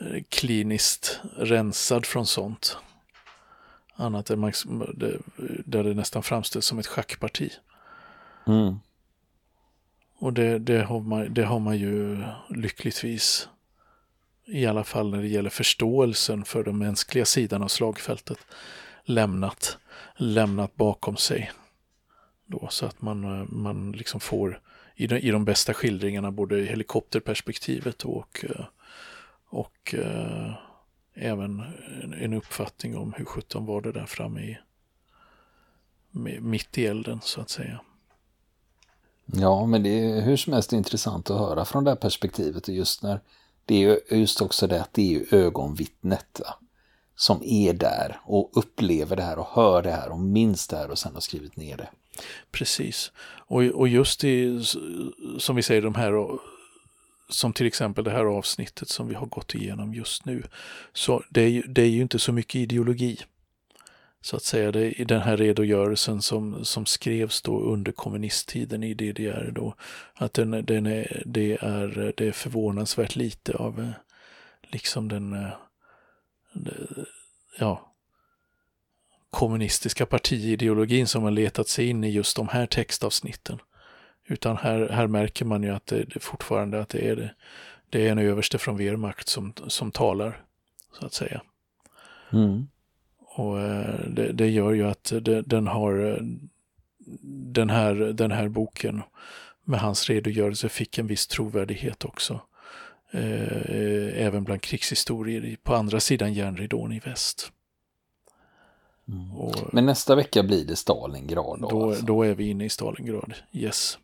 eh, 0.00 0.22
kliniskt 0.28 1.20
rensad 1.36 2.06
från 2.06 2.26
sånt. 2.26 2.76
Annat 3.94 4.30
än 4.30 4.38
man, 4.38 4.52
där 5.64 5.84
det 5.84 5.94
nästan 5.94 6.22
framställs 6.22 6.66
som 6.66 6.78
ett 6.78 6.86
schackparti. 6.86 7.50
Mm. 8.46 8.76
Och 10.22 10.32
det, 10.32 10.58
det, 10.58 10.82
har 10.82 11.00
man, 11.00 11.34
det 11.34 11.44
har 11.44 11.58
man 11.58 11.78
ju 11.78 12.24
lyckligtvis, 12.48 13.48
i 14.46 14.66
alla 14.66 14.84
fall 14.84 15.10
när 15.10 15.22
det 15.22 15.28
gäller 15.28 15.50
förståelsen 15.50 16.44
för 16.44 16.64
den 16.64 16.78
mänskliga 16.78 17.24
sidan 17.24 17.62
av 17.62 17.68
slagfältet, 17.68 18.38
lämnat, 19.04 19.78
lämnat 20.16 20.76
bakom 20.76 21.16
sig. 21.16 21.52
Då, 22.46 22.68
så 22.70 22.86
att 22.86 23.02
man, 23.02 23.48
man 23.50 23.92
liksom 23.92 24.20
får 24.20 24.60
i 24.94 25.06
de, 25.06 25.16
i 25.16 25.30
de 25.30 25.44
bästa 25.44 25.74
skildringarna 25.74 26.30
både 26.30 26.56
helikopterperspektivet 26.56 28.04
och, 28.04 28.44
och 29.48 29.94
äh, 29.94 30.52
även 31.14 31.62
en, 32.02 32.12
en 32.12 32.32
uppfattning 32.32 32.96
om 32.96 33.12
hur 33.12 33.24
sjutton 33.24 33.66
var 33.66 33.80
det 33.80 33.92
där 33.92 34.06
framme 34.06 34.40
i 34.40 34.58
mitt 36.40 36.78
i 36.78 36.86
elden 36.86 37.20
så 37.22 37.40
att 37.40 37.50
säga. 37.50 37.80
Ja, 39.26 39.66
men 39.66 39.82
det 39.82 39.88
är 39.88 40.20
hur 40.20 40.36
som 40.36 40.52
helst 40.52 40.72
intressant 40.72 41.30
att 41.30 41.38
höra 41.38 41.64
från 41.64 41.84
det 41.84 41.90
här 41.90 41.96
perspektivet. 41.96 42.68
Och 42.68 42.74
just 42.74 43.02
när 43.02 43.20
det 43.64 43.84
är 43.84 44.16
just 44.16 44.40
också 44.40 44.66
det 44.66 44.80
att 44.80 44.94
det 44.94 45.14
är 45.14 45.34
ögonvittnet 45.34 46.40
va? 46.40 46.54
som 47.16 47.42
är 47.42 47.72
där 47.72 48.20
och 48.24 48.50
upplever 48.54 49.16
det 49.16 49.22
här 49.22 49.38
och 49.38 49.48
hör 49.50 49.82
det 49.82 49.90
här 49.90 50.10
och 50.10 50.20
minns 50.20 50.68
det 50.68 50.76
här 50.76 50.90
och 50.90 50.98
sen 50.98 51.14
har 51.14 51.20
skrivit 51.20 51.56
ner 51.56 51.76
det. 51.76 51.88
Precis. 52.50 53.12
Och, 53.46 53.62
och 53.62 53.88
just 53.88 54.24
i, 54.24 54.64
som 55.38 55.56
vi 55.56 55.62
säger, 55.62 55.82
de 55.82 55.94
här 55.94 56.12
som 57.28 57.52
till 57.52 57.66
exempel 57.66 58.04
det 58.04 58.10
här 58.10 58.24
avsnittet 58.24 58.88
som 58.88 59.08
vi 59.08 59.14
har 59.14 59.26
gått 59.26 59.54
igenom 59.54 59.94
just 59.94 60.24
nu. 60.24 60.42
Så 60.92 61.22
det 61.28 61.42
är, 61.42 61.62
det 61.68 61.82
är 61.82 61.88
ju 61.88 62.02
inte 62.02 62.18
så 62.18 62.32
mycket 62.32 62.54
ideologi 62.54 63.20
så 64.22 64.36
att 64.36 64.42
säga, 64.42 64.72
det, 64.72 64.92
i 65.00 65.04
den 65.04 65.20
här 65.20 65.36
redogörelsen 65.36 66.22
som, 66.22 66.64
som 66.64 66.86
skrevs 66.86 67.42
då 67.42 67.60
under 67.60 67.92
kommunisttiden 67.92 68.82
i 68.82 68.94
DDR 68.94 69.50
då, 69.54 69.74
att 70.14 70.34
den, 70.34 70.50
den 70.50 70.86
är, 70.86 71.22
det, 71.26 71.52
är, 71.60 72.12
det 72.16 72.28
är 72.28 72.32
förvånansvärt 72.32 73.16
lite 73.16 73.56
av 73.56 73.80
eh, 73.80 73.90
liksom 74.62 75.08
den, 75.08 75.32
eh, 75.32 75.52
ja, 77.58 77.94
kommunistiska 79.30 80.06
partiideologin 80.06 81.06
som 81.06 81.22
har 81.22 81.30
letat 81.30 81.68
sig 81.68 81.88
in 81.88 82.04
i 82.04 82.10
just 82.10 82.36
de 82.36 82.48
här 82.48 82.66
textavsnitten. 82.66 83.58
Utan 84.26 84.56
här, 84.56 84.88
här 84.88 85.06
märker 85.06 85.44
man 85.44 85.62
ju 85.62 85.70
att 85.70 85.86
det, 85.86 86.04
det 86.04 86.20
fortfarande 86.20 86.80
att 86.80 86.88
det 86.88 87.08
är, 87.08 87.16
det, 87.16 87.34
det 87.90 88.06
är 88.06 88.12
en 88.12 88.18
överste 88.18 88.58
från 88.58 88.76
Wehrmacht 88.76 89.28
som, 89.28 89.52
som 89.66 89.90
talar, 89.90 90.44
så 90.98 91.06
att 91.06 91.12
säga. 91.12 91.42
Mm. 92.32 92.66
Och 93.34 93.60
eh, 93.60 94.00
det, 94.08 94.32
det, 94.32 94.48
gör 94.48 94.72
ju 94.72 94.86
att 94.88 95.12
det, 95.20 95.42
den 95.42 95.66
har 95.66 96.06
eh, 96.06 96.16
den 97.54 97.70
här, 97.70 97.94
den 97.94 98.32
här 98.32 98.48
boken 98.48 99.02
med 99.64 99.80
hans 99.80 100.08
redogörelse 100.08 100.68
fick 100.68 100.98
en 100.98 101.06
viss 101.06 101.26
trovärdighet 101.26 102.04
också. 102.04 102.40
eh, 103.10 104.26
även 104.26 104.44
bland 104.44 104.62
krigshistorier 104.62 105.56
på 105.62 105.74
andra 105.74 106.00
sidan 106.00 106.32
järnridån 106.32 106.92
i 106.92 106.98
väst. 106.98 107.52
Mm. 109.08 109.32
Och, 109.32 109.74
Men 109.74 109.86
nästa 109.86 110.14
vecka 110.14 110.42
blir 110.42 110.64
det 110.64 110.76
Stalingrad 110.76 111.60
då? 111.60 111.68
Då, 111.68 111.88
alltså. 111.88 112.04
då 112.04 112.22
är 112.22 112.34
vi 112.34 112.48
inne 112.50 112.64
i 112.64 112.68
Stalingrad, 112.68 113.34
yes. 113.52 113.98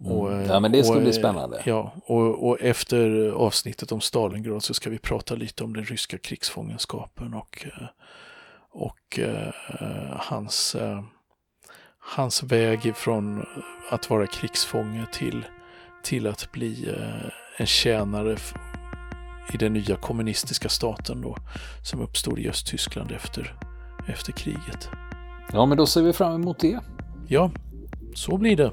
Mm. 0.00 0.12
Och, 0.12 0.32
ja, 0.32 0.60
men 0.60 0.72
det 0.72 0.84
ska 0.84 0.94
och, 0.94 1.02
bli 1.02 1.12
spännande. 1.12 1.62
Ja, 1.64 1.92
och, 2.06 2.48
och, 2.48 2.60
efter 2.60 3.30
avsnittet 3.30 3.92
om 3.92 4.00
Stalingrad 4.00 4.62
så 4.62 4.74
ska 4.74 4.90
vi 4.90 4.98
prata 4.98 5.34
lite 5.34 5.64
om 5.64 5.72
den 5.72 5.84
ryska 5.84 6.18
krigsfångenskapen 6.18 7.34
och, 7.34 7.66
och 8.70 9.18
uh, 9.18 10.16
hans, 10.16 10.76
uh, 10.80 11.02
hans 11.98 12.42
väg 12.42 12.96
från 12.96 13.46
att 13.90 14.10
vara 14.10 14.26
krigsfånge 14.26 15.06
till, 15.12 15.44
till 16.02 16.26
att 16.26 16.52
bli 16.52 16.90
uh, 16.90 17.30
en 17.56 17.66
tjänare 17.66 18.36
i 19.54 19.56
den 19.56 19.72
nya 19.72 19.96
kommunistiska 19.96 20.68
staten 20.68 21.20
då, 21.20 21.36
som 21.84 22.00
uppstod 22.00 22.38
i 22.38 22.48
Östtyskland 22.48 23.12
efter, 23.12 23.54
efter 24.08 24.32
kriget. 24.32 24.88
Ja, 25.52 25.66
men 25.66 25.78
då 25.78 25.86
ser 25.86 26.02
vi 26.02 26.12
fram 26.12 26.34
emot 26.34 26.58
det. 26.58 26.80
Ja, 27.28 27.50
så 28.14 28.36
blir 28.36 28.56
det. 28.56 28.72